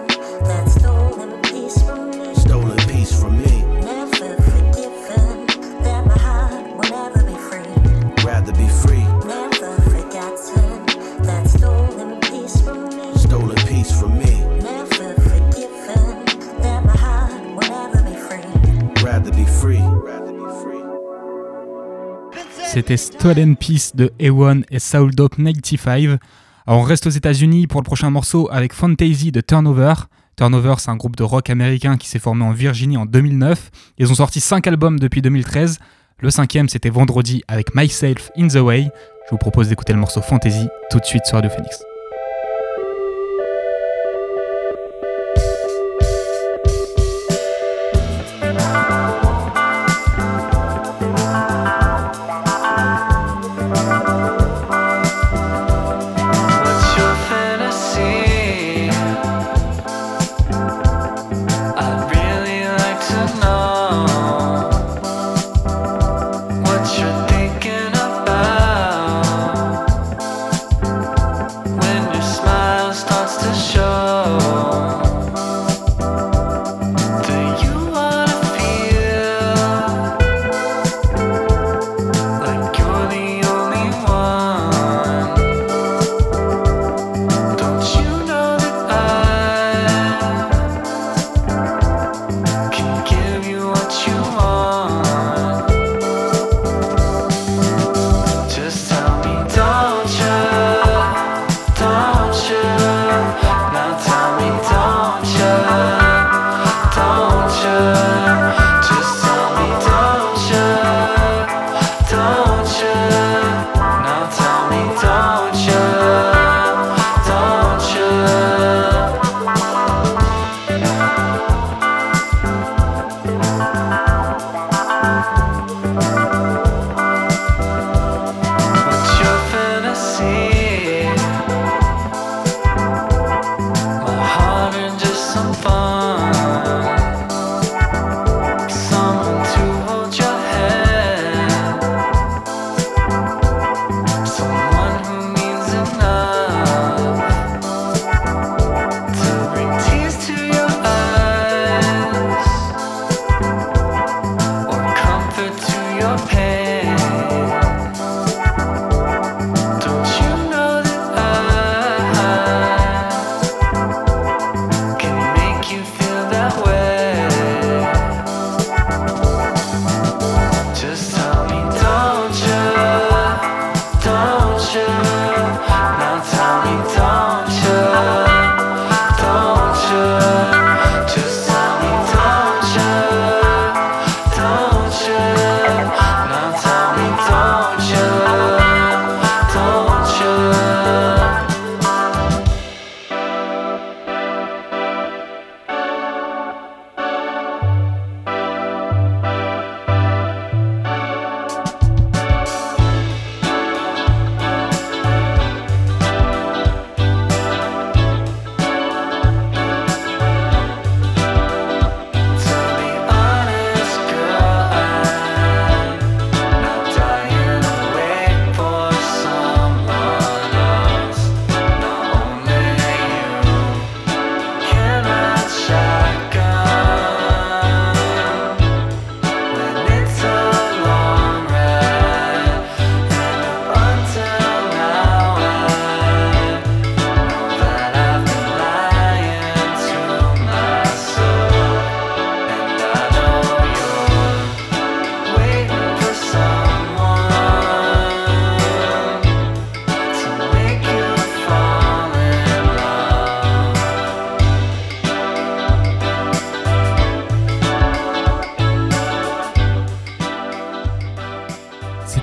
C'était 22.78 22.98
Stolen 22.98 23.56
Peace 23.56 23.96
de 23.96 24.14
A1 24.20 24.64
et 24.70 24.78
Soul 24.78 25.16
Dope 25.16 25.38
95. 25.38 26.20
Alors 26.68 26.82
on 26.82 26.84
reste 26.84 27.08
aux 27.08 27.10
États-Unis 27.10 27.66
pour 27.66 27.82
le 27.82 27.84
prochain 27.84 28.12
morceau 28.12 28.50
avec 28.52 28.72
Fantasy 28.72 29.32
de 29.32 29.42
Turnover. 29.42 29.96
Turnover, 30.36 30.76
c'est 30.78 30.92
un 30.92 30.96
groupe 30.96 31.16
de 31.16 31.24
rock 31.24 31.50
américain 31.50 31.98
qui 31.98 32.08
s'est 32.08 32.20
formé 32.20 32.46
en 32.46 32.52
Virginie 32.52 32.96
en 32.96 33.08
2009. 33.08 33.72
Ils 33.98 34.12
ont 34.12 34.16
sorti 34.16 34.40
5 34.40 34.68
albums 34.68 35.00
depuis 35.00 35.24
2013. 35.24 35.80
Le 36.20 36.30
cinquième, 36.30 36.70
c'était 36.70 36.92
vendredi 36.92 37.44
avec 37.48 37.74
Myself 37.74 38.30
in 38.38 38.48
the 38.48 38.58
Way. 38.58 38.92
Je 39.26 39.32
vous 39.32 39.40
propose 39.40 39.70
d'écouter 39.70 39.94
le 39.94 40.00
morceau 40.00 40.22
Fantasy 40.22 40.68
tout 40.92 41.00
de 41.00 41.06
suite 41.06 41.26
sur 41.26 41.38
Radio 41.38 41.50
Phoenix. 41.50 41.84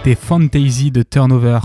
C'était 0.05 0.21
Fantasy 0.21 0.91
de 0.91 1.03
Turnover. 1.03 1.61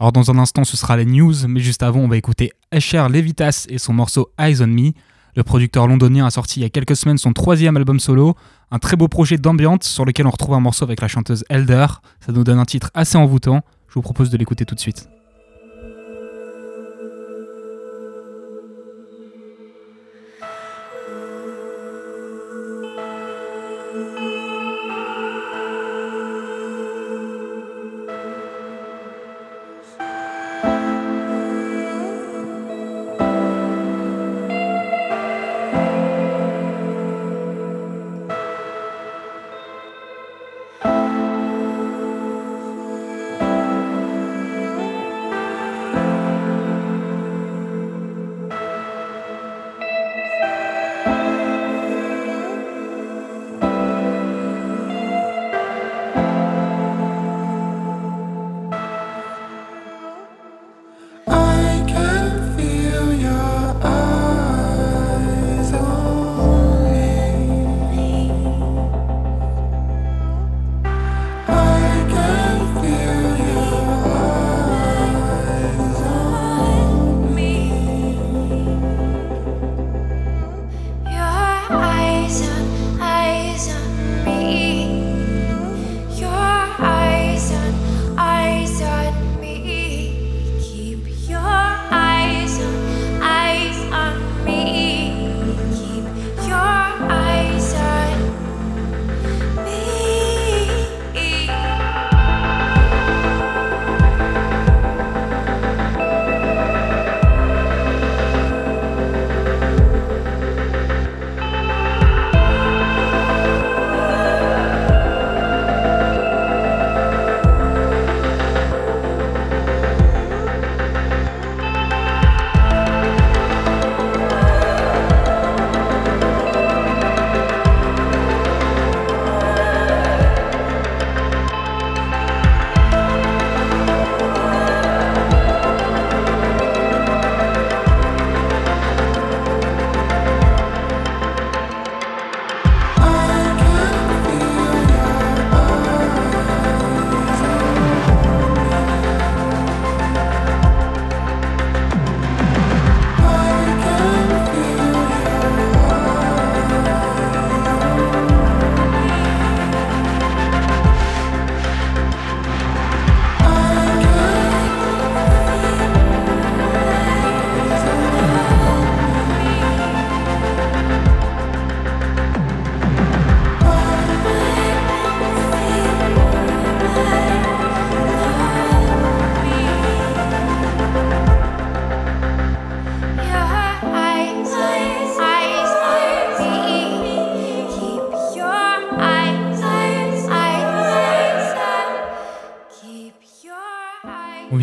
Alors 0.00 0.10
dans 0.10 0.32
un 0.32 0.38
instant 0.38 0.64
ce 0.64 0.76
sera 0.76 0.96
les 0.96 1.04
news, 1.04 1.32
mais 1.46 1.60
juste 1.60 1.84
avant 1.84 2.00
on 2.00 2.08
va 2.08 2.16
écouter 2.16 2.50
Asher 2.72 3.06
Levitas 3.08 3.66
et 3.68 3.78
son 3.78 3.92
morceau 3.92 4.32
Eyes 4.40 4.60
on 4.60 4.66
Me. 4.66 4.90
Le 5.36 5.44
producteur 5.44 5.86
londonien 5.86 6.26
a 6.26 6.30
sorti 6.30 6.58
il 6.58 6.62
y 6.64 6.66
a 6.66 6.68
quelques 6.68 6.96
semaines 6.96 7.16
son 7.16 7.32
troisième 7.32 7.76
album 7.76 8.00
solo, 8.00 8.34
un 8.72 8.80
très 8.80 8.96
beau 8.96 9.06
projet 9.06 9.38
d'ambiance 9.38 9.84
sur 9.84 10.04
lequel 10.04 10.26
on 10.26 10.30
retrouve 10.30 10.56
un 10.56 10.60
morceau 10.60 10.84
avec 10.84 11.00
la 11.00 11.06
chanteuse 11.06 11.44
Elder. 11.48 11.86
Ça 12.18 12.32
nous 12.32 12.42
donne 12.42 12.58
un 12.58 12.64
titre 12.64 12.90
assez 12.92 13.16
envoûtant, 13.18 13.60
je 13.86 13.94
vous 13.94 14.02
propose 14.02 14.30
de 14.30 14.36
l'écouter 14.36 14.64
tout 14.64 14.74
de 14.74 14.80
suite. 14.80 15.08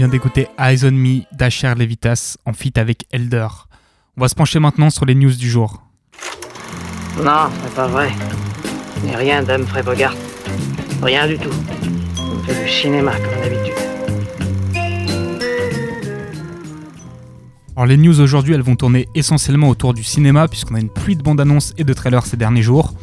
Vient 0.04 0.10
d'écouter 0.10 0.50
Eyes 0.60 0.84
on 0.84 0.92
Me 0.92 1.22
d'Asher 1.32 1.76
Levitas 1.78 2.36
en 2.46 2.52
feat 2.52 2.78
avec 2.78 3.06
Elder. 3.14 3.48
On 4.18 4.22
va 4.22 4.28
se 4.28 4.36
pencher 4.36 4.60
maintenant 4.60 4.90
sur 4.90 5.06
les 5.06 5.16
news 5.16 5.32
du 5.32 5.50
jour. 5.50 5.82
Non, 7.24 7.48
c'est 7.64 7.74
pas 7.74 7.88
vrai. 7.88 8.12
Mais 9.06 9.16
rien 9.16 9.42
d'Humphrey 9.44 9.82
Bogart. 9.82 10.14
Rien 11.02 11.26
du 11.26 11.38
tout. 11.38 11.54
On 12.20 12.38
fait 12.40 12.66
du 12.66 12.70
cinéma 12.70 13.14
comme 13.14 13.50
d'habitude. 13.50 13.76
Alors 17.78 17.86
les 17.86 17.96
news 17.96 18.20
aujourd'hui, 18.20 18.56
elles 18.56 18.62
vont 18.62 18.76
tourner 18.76 19.08
essentiellement 19.16 19.70
autour 19.70 19.94
du 19.94 20.04
cinéma 20.04 20.50
puisqu'on 20.50 20.76
a 20.76 20.82
une 20.82 20.92
pluie 20.92 21.16
de 21.16 21.24
bandes 21.24 21.40
annonces 21.40 21.74
et 21.78 21.86
de 21.86 21.94
trailers 21.94 22.26
ces 22.26 22.36
derniers 22.36 22.62
jours. 22.62 22.94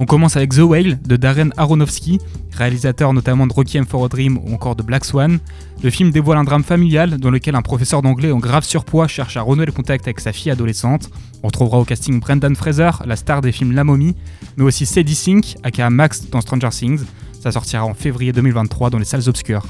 On 0.00 0.06
commence 0.06 0.36
avec 0.36 0.50
The 0.50 0.58
Whale 0.58 0.98
de 1.02 1.16
Darren 1.16 1.50
Aronofsky, 1.56 2.18
réalisateur 2.52 3.12
notamment 3.12 3.46
de 3.46 3.52
Requiem 3.52 3.86
for 3.86 4.04
a 4.04 4.08
Dream 4.08 4.38
ou 4.38 4.52
encore 4.52 4.74
de 4.74 4.82
Black 4.82 5.04
Swan. 5.04 5.38
Le 5.82 5.90
film 5.90 6.10
dévoile 6.10 6.38
un 6.38 6.44
drame 6.44 6.64
familial 6.64 7.18
dans 7.18 7.30
lequel 7.30 7.54
un 7.54 7.62
professeur 7.62 8.02
d'anglais 8.02 8.32
en 8.32 8.38
grave 8.38 8.64
surpoids 8.64 9.06
cherche 9.06 9.36
à 9.36 9.42
renouer 9.42 9.66
le 9.66 9.72
contact 9.72 10.06
avec 10.08 10.18
sa 10.18 10.32
fille 10.32 10.50
adolescente. 10.50 11.10
On 11.44 11.46
retrouvera 11.46 11.78
au 11.78 11.84
casting 11.84 12.18
Brendan 12.18 12.56
Fraser, 12.56 12.90
la 13.04 13.14
star 13.14 13.40
des 13.40 13.52
films 13.52 13.72
La 13.72 13.84
Momie, 13.84 14.16
mais 14.56 14.64
aussi 14.64 14.84
Sadie 14.84 15.14
Sink, 15.14 15.56
aka 15.62 15.90
Max 15.90 16.28
dans 16.28 16.40
Stranger 16.40 16.70
Things. 16.70 17.04
Ça 17.40 17.52
sortira 17.52 17.84
en 17.84 17.94
février 17.94 18.32
2023 18.32 18.90
dans 18.90 18.98
les 18.98 19.04
salles 19.04 19.28
obscures. 19.28 19.64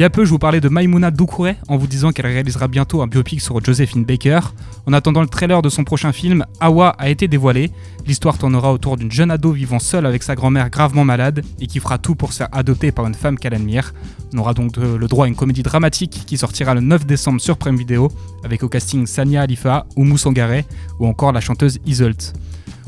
Il 0.00 0.02
y 0.02 0.06
a 0.06 0.08
peu, 0.08 0.24
je 0.24 0.30
vous 0.30 0.38
parlais 0.38 0.62
de 0.62 0.70
Maimouna 0.70 1.10
Doucouré 1.10 1.56
en 1.68 1.76
vous 1.76 1.86
disant 1.86 2.10
qu'elle 2.10 2.24
réalisera 2.24 2.68
bientôt 2.68 3.02
un 3.02 3.06
biopic 3.06 3.42
sur 3.42 3.62
Josephine 3.62 4.06
Baker. 4.06 4.40
En 4.86 4.94
attendant 4.94 5.20
le 5.20 5.26
trailer 5.26 5.60
de 5.60 5.68
son 5.68 5.84
prochain 5.84 6.10
film, 6.10 6.46
Awa 6.58 6.96
a 6.98 7.10
été 7.10 7.28
dévoilé. 7.28 7.70
L'histoire 8.06 8.38
tournera 8.38 8.72
autour 8.72 8.96
d'une 8.96 9.12
jeune 9.12 9.30
ado 9.30 9.52
vivant 9.52 9.78
seule 9.78 10.06
avec 10.06 10.22
sa 10.22 10.34
grand-mère 10.34 10.70
gravement 10.70 11.04
malade 11.04 11.44
et 11.60 11.66
qui 11.66 11.80
fera 11.80 11.98
tout 11.98 12.14
pour 12.14 12.32
se 12.32 12.38
faire 12.38 12.48
adopter 12.52 12.92
par 12.92 13.06
une 13.06 13.12
femme 13.12 13.38
qu'elle 13.38 13.52
admire. 13.52 13.92
On 14.32 14.38
aura 14.38 14.54
donc 14.54 14.78
le 14.78 15.06
droit 15.06 15.26
à 15.26 15.28
une 15.28 15.36
comédie 15.36 15.62
dramatique 15.62 16.22
qui 16.26 16.38
sortira 16.38 16.72
le 16.72 16.80
9 16.80 17.04
décembre 17.04 17.38
sur 17.38 17.58
Prime 17.58 17.76
Video 17.76 18.10
avec 18.42 18.62
au 18.62 18.70
casting 18.70 19.06
Sania 19.06 19.42
Alifa, 19.42 19.84
Oumou 19.96 20.16
Sangaré 20.16 20.64
ou 20.98 21.08
encore 21.08 21.32
la 21.32 21.42
chanteuse 21.42 21.78
Isolt. 21.84 22.32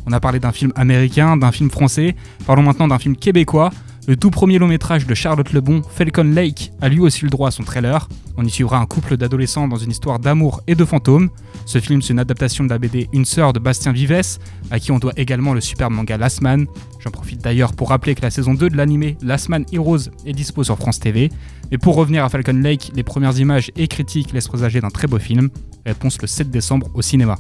On 0.06 0.12
a 0.12 0.20
parlé 0.20 0.40
d'un 0.40 0.52
film 0.52 0.72
américain, 0.76 1.36
d'un 1.36 1.52
film 1.52 1.70
français, 1.70 2.16
parlons 2.46 2.62
maintenant 2.62 2.88
d'un 2.88 2.98
film 2.98 3.16
québécois. 3.16 3.70
Le 4.08 4.16
tout 4.16 4.30
premier 4.30 4.58
long 4.58 4.66
métrage 4.66 5.06
de 5.06 5.14
Charlotte 5.14 5.52
Lebon, 5.52 5.80
Falcon 5.88 6.24
Lake, 6.24 6.72
a 6.80 6.88
lui 6.88 6.98
aussi 6.98 7.22
le 7.22 7.30
droit 7.30 7.48
à 7.48 7.50
son 7.52 7.62
trailer. 7.62 8.08
On 8.36 8.44
y 8.44 8.50
suivra 8.50 8.78
un 8.78 8.86
couple 8.86 9.16
d'adolescents 9.16 9.68
dans 9.68 9.76
une 9.76 9.92
histoire 9.92 10.18
d'amour 10.18 10.60
et 10.66 10.74
de 10.74 10.84
fantômes. 10.84 11.30
Ce 11.66 11.78
film, 11.78 12.02
c'est 12.02 12.12
une 12.12 12.18
adaptation 12.18 12.64
de 12.64 12.70
la 12.70 12.78
BD 12.78 13.08
Une 13.12 13.24
sœur 13.24 13.52
de 13.52 13.60
Bastien 13.60 13.92
Vives, 13.92 14.38
à 14.72 14.80
qui 14.80 14.90
on 14.90 14.98
doit 14.98 15.12
également 15.16 15.54
le 15.54 15.60
superbe 15.60 15.92
manga 15.92 16.16
Last 16.16 16.40
Man. 16.40 16.66
J'en 16.98 17.12
profite 17.12 17.42
d'ailleurs 17.42 17.74
pour 17.74 17.90
rappeler 17.90 18.16
que 18.16 18.22
la 18.22 18.30
saison 18.30 18.54
2 18.54 18.70
de 18.70 18.76
l'animé 18.76 19.16
Last 19.22 19.48
Man 19.48 19.64
Heroes 19.72 20.10
est 20.26 20.32
dispo 20.32 20.64
sur 20.64 20.76
France 20.76 20.98
TV. 20.98 21.30
Mais 21.70 21.78
pour 21.78 21.94
revenir 21.94 22.24
à 22.24 22.28
Falcon 22.28 22.60
Lake, 22.60 22.90
les 22.96 23.04
premières 23.04 23.38
images 23.38 23.70
et 23.76 23.86
critiques 23.86 24.32
laissent 24.32 24.48
présager 24.48 24.80
d'un 24.80 24.90
très 24.90 25.06
beau 25.06 25.20
film. 25.20 25.48
Réponse 25.86 26.20
le 26.20 26.26
7 26.26 26.50
décembre 26.50 26.88
au 26.94 27.02
cinéma. 27.02 27.38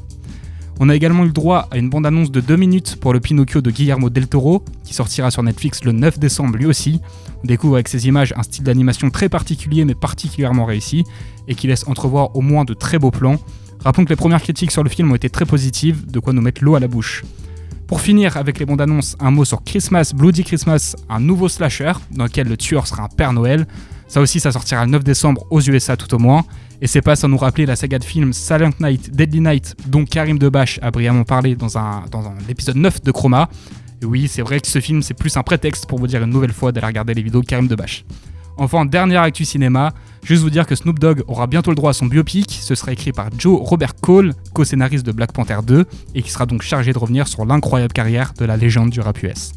On 0.80 0.88
a 0.88 0.94
également 0.94 1.22
eu 1.24 1.28
le 1.28 1.32
droit 1.32 1.68
à 1.70 1.78
une 1.78 1.90
bande-annonce 1.90 2.30
de 2.30 2.40
2 2.40 2.56
minutes 2.56 2.96
pour 2.96 3.12
le 3.12 3.20
Pinocchio 3.20 3.60
de 3.60 3.70
Guillermo 3.70 4.10
del 4.10 4.26
Toro, 4.26 4.64
qui 4.84 4.94
sortira 4.94 5.30
sur 5.30 5.42
Netflix 5.42 5.84
le 5.84 5.92
9 5.92 6.18
décembre 6.18 6.56
lui 6.56 6.66
aussi. 6.66 7.00
On 7.44 7.46
découvre 7.46 7.74
avec 7.74 7.88
ces 7.88 8.08
images 8.08 8.34
un 8.36 8.42
style 8.42 8.64
d'animation 8.64 9.10
très 9.10 9.28
particulier 9.28 9.84
mais 9.84 9.94
particulièrement 9.94 10.64
réussi, 10.64 11.04
et 11.48 11.54
qui 11.54 11.66
laisse 11.66 11.86
entrevoir 11.86 12.34
au 12.36 12.40
moins 12.40 12.64
de 12.64 12.74
très 12.74 12.98
beaux 12.98 13.10
plans. 13.10 13.38
Rappelons 13.84 14.04
que 14.04 14.10
les 14.10 14.16
premières 14.16 14.42
critiques 14.42 14.70
sur 14.70 14.82
le 14.82 14.88
film 14.88 15.10
ont 15.10 15.16
été 15.16 15.28
très 15.28 15.44
positives, 15.44 16.10
de 16.10 16.20
quoi 16.20 16.32
nous 16.32 16.42
mettre 16.42 16.64
l'eau 16.64 16.74
à 16.74 16.80
la 16.80 16.88
bouche. 16.88 17.24
Pour 17.86 18.00
finir 18.00 18.36
avec 18.36 18.58
les 18.58 18.64
bandes 18.64 18.80
annonces, 18.80 19.16
un 19.20 19.30
mot 19.30 19.44
sur 19.44 19.62
Christmas, 19.64 20.12
Bloody 20.14 20.44
Christmas, 20.44 20.96
un 21.10 21.20
nouveau 21.20 21.48
slasher 21.48 21.92
dans 22.10 22.24
lequel 22.24 22.48
le 22.48 22.56
tueur 22.56 22.86
sera 22.86 23.02
un 23.02 23.08
Père 23.08 23.32
Noël. 23.32 23.66
Ça 24.08 24.20
aussi, 24.20 24.40
ça 24.40 24.50
sortira 24.50 24.84
le 24.84 24.90
9 24.92 25.04
décembre 25.04 25.46
aux 25.50 25.60
USA 25.60 25.96
tout 25.96 26.14
au 26.14 26.18
moins. 26.18 26.44
Et 26.82 26.88
c'est 26.88 27.00
pas 27.00 27.14
sans 27.14 27.28
nous 27.28 27.36
rappeler 27.36 27.64
la 27.64 27.76
saga 27.76 28.00
de 28.00 28.04
films 28.04 28.32
Silent 28.32 28.72
Night, 28.80 29.14
Deadly 29.14 29.40
Night, 29.40 29.76
dont 29.86 30.04
Karim 30.04 30.36
Debache 30.36 30.80
a 30.82 30.90
brillamment 30.90 31.22
parlé 31.22 31.54
dans 31.54 31.78
un, 31.78 32.02
dans 32.10 32.26
un 32.26 32.34
l'épisode 32.48 32.74
9 32.74 33.02
de 33.02 33.12
Chroma. 33.12 33.48
Oui, 34.02 34.26
c'est 34.26 34.42
vrai 34.42 34.58
que 34.58 34.66
ce 34.66 34.80
film, 34.80 35.00
c'est 35.00 35.14
plus 35.14 35.36
un 35.36 35.44
prétexte 35.44 35.86
pour 35.86 36.00
vous 36.00 36.08
dire 36.08 36.24
une 36.24 36.30
nouvelle 36.30 36.52
fois 36.52 36.72
d'aller 36.72 36.88
regarder 36.88 37.14
les 37.14 37.22
vidéos 37.22 37.40
de 37.40 37.46
Karim 37.46 37.68
Debache. 37.68 38.04
Enfin, 38.56 38.84
dernière 38.84 39.22
actu 39.22 39.44
cinéma, 39.44 39.92
juste 40.24 40.42
vous 40.42 40.50
dire 40.50 40.66
que 40.66 40.74
Snoop 40.74 40.98
Dogg 40.98 41.22
aura 41.28 41.46
bientôt 41.46 41.70
le 41.70 41.76
droit 41.76 41.90
à 41.90 41.92
son 41.92 42.06
biopic. 42.06 42.50
Ce 42.60 42.74
sera 42.74 42.90
écrit 42.90 43.12
par 43.12 43.28
Joe 43.38 43.60
Robert 43.62 43.94
Cole, 43.94 44.34
co-scénariste 44.52 45.06
de 45.06 45.12
Black 45.12 45.30
Panther 45.30 45.58
2, 45.64 45.84
et 46.16 46.22
qui 46.22 46.32
sera 46.32 46.46
donc 46.46 46.62
chargé 46.62 46.92
de 46.92 46.98
revenir 46.98 47.28
sur 47.28 47.46
l'incroyable 47.46 47.92
carrière 47.92 48.34
de 48.36 48.44
la 48.44 48.56
légende 48.56 48.90
du 48.90 49.00
rap 49.00 49.22
US. 49.22 49.52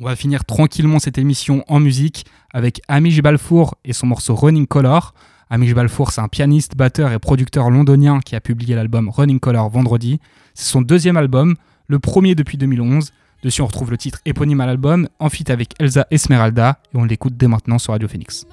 On 0.00 0.06
va 0.06 0.16
finir 0.16 0.46
tranquillement 0.46 0.98
cette 0.98 1.18
émission 1.18 1.62
en 1.68 1.78
musique 1.78 2.24
avec 2.54 2.80
Amish 2.88 3.20
Balfour 3.20 3.74
et 3.84 3.92
son 3.92 4.06
morceau 4.06 4.34
Running 4.34 4.66
Color. 4.66 5.12
Amish 5.50 5.74
Balfour, 5.74 6.10
c'est 6.10 6.20
un 6.20 6.28
pianiste, 6.28 6.76
batteur 6.76 7.12
et 7.12 7.18
producteur 7.18 7.70
londonien 7.70 8.20
qui 8.20 8.34
a 8.34 8.40
publié 8.40 8.74
l'album 8.74 9.08
Running 9.08 9.40
Color 9.40 9.68
vendredi. 9.68 10.20
C'est 10.54 10.70
son 10.70 10.82
deuxième 10.82 11.16
album, 11.16 11.56
le 11.88 11.98
premier 11.98 12.34
depuis 12.34 12.58
2011. 12.58 13.12
Dessus, 13.42 13.60
on 13.60 13.66
retrouve 13.66 13.90
le 13.90 13.98
titre 13.98 14.20
éponyme 14.24 14.60
à 14.62 14.66
l'album, 14.66 15.08
en 15.18 15.28
feat 15.28 15.50
avec 15.50 15.74
Elsa 15.78 16.06
Esmeralda, 16.10 16.78
et 16.94 16.96
on 16.96 17.04
l'écoute 17.04 17.36
dès 17.36 17.46
maintenant 17.46 17.78
sur 17.78 17.92
Radio 17.92 18.08
Phoenix. 18.08 18.46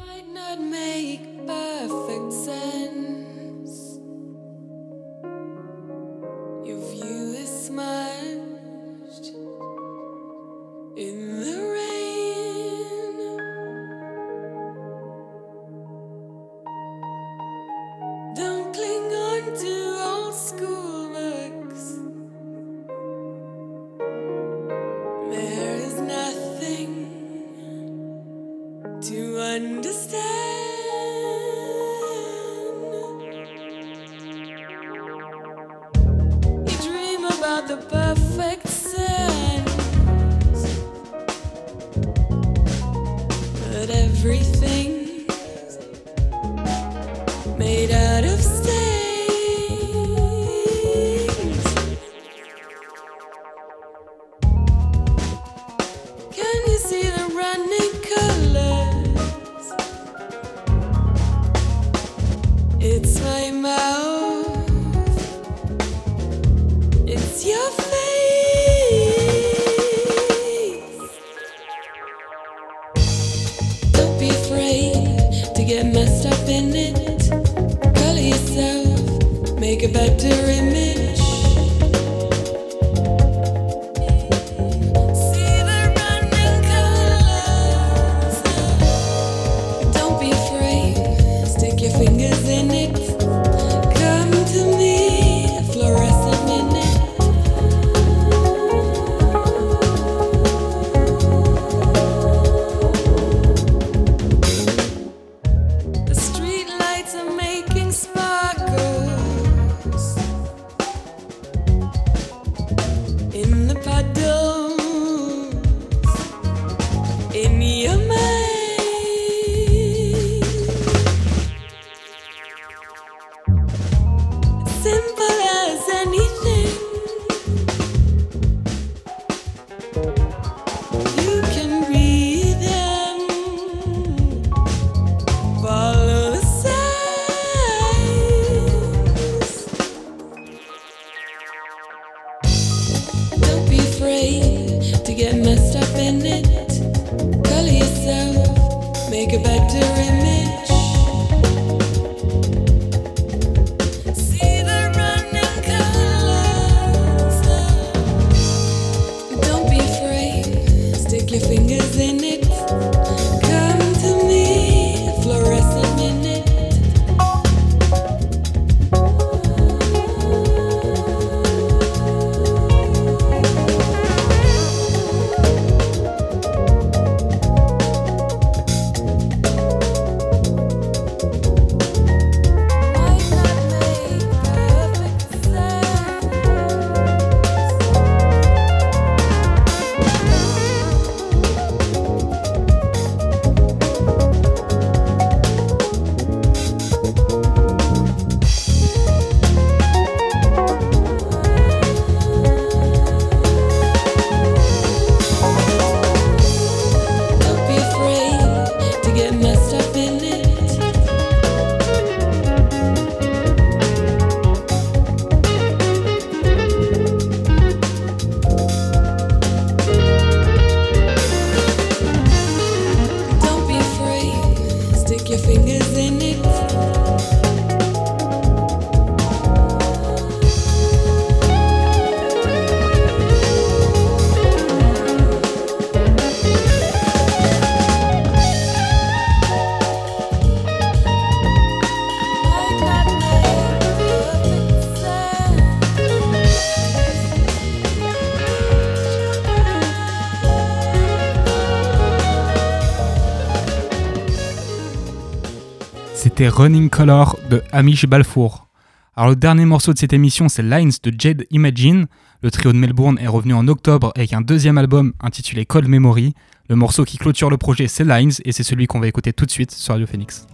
Running 256.50 256.90
Color 256.90 257.40
de 257.50 257.62
Amish 257.72 258.06
Balfour. 258.06 258.68
Alors 259.16 259.30
le 259.32 259.36
dernier 259.36 259.66
morceau 259.66 259.94
de 259.94 259.98
cette 259.98 260.14
émission 260.14 260.50
c'est 260.50 260.64
Lines 260.64 260.92
de 261.04 261.14
Jade 261.18 261.46
Imagine. 261.52 262.08
Le 262.42 262.52
trio 262.52 262.72
de 262.72 262.78
Melbourne 262.78 263.20
est 263.20 263.28
revenu 263.28 263.54
en 263.54 263.68
octobre 263.68 264.12
avec 264.16 264.34
un 264.34 264.42
deuxième 264.42 264.78
album 264.78 265.14
intitulé 265.20 265.66
Cold 265.66 265.88
Memory. 265.88 266.34
Le 266.70 266.76
morceau 266.76 267.04
qui 267.06 267.18
clôture 267.18 267.50
le 267.50 267.58
projet 267.58 267.88
c'est 267.88 268.06
Lines 268.06 268.34
et 268.46 268.52
c'est 268.52 268.64
celui 268.64 268.88
qu'on 268.88 269.00
va 269.00 269.08
écouter 269.08 269.34
tout 269.34 269.46
de 269.46 269.52
suite 269.52 269.72
sur 269.72 269.94
Radio 269.94 270.08
Phoenix. 270.08 270.48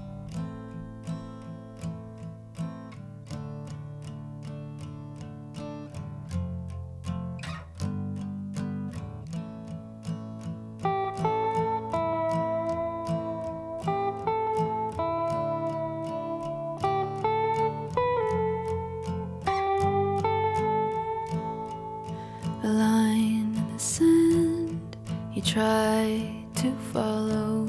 Try 25.58 26.22
to 26.54 26.72
follow. 26.94 27.68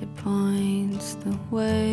It 0.00 0.14
points 0.14 1.14
the 1.24 1.36
way 1.50 1.83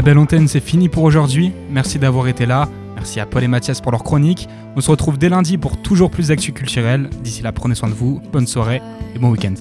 La 0.00 0.04
belle 0.04 0.16
antenne 0.16 0.48
c'est 0.48 0.60
fini 0.60 0.88
pour 0.88 1.02
aujourd'hui. 1.02 1.52
Merci 1.70 1.98
d'avoir 1.98 2.26
été 2.26 2.46
là. 2.46 2.70
Merci 2.94 3.20
à 3.20 3.26
Paul 3.26 3.44
et 3.44 3.48
Mathias 3.48 3.82
pour 3.82 3.92
leur 3.92 4.02
chronique. 4.02 4.48
On 4.74 4.80
se 4.80 4.90
retrouve 4.90 5.18
dès 5.18 5.28
lundi 5.28 5.58
pour 5.58 5.76
toujours 5.76 6.10
plus 6.10 6.28
d'actu 6.28 6.54
culturel. 6.54 7.10
D'ici 7.22 7.42
là, 7.42 7.52
prenez 7.52 7.74
soin 7.74 7.90
de 7.90 7.94
vous. 7.94 8.18
Bonne 8.32 8.46
soirée 8.46 8.80
et 9.14 9.18
bon 9.18 9.28
week-end. 9.28 9.52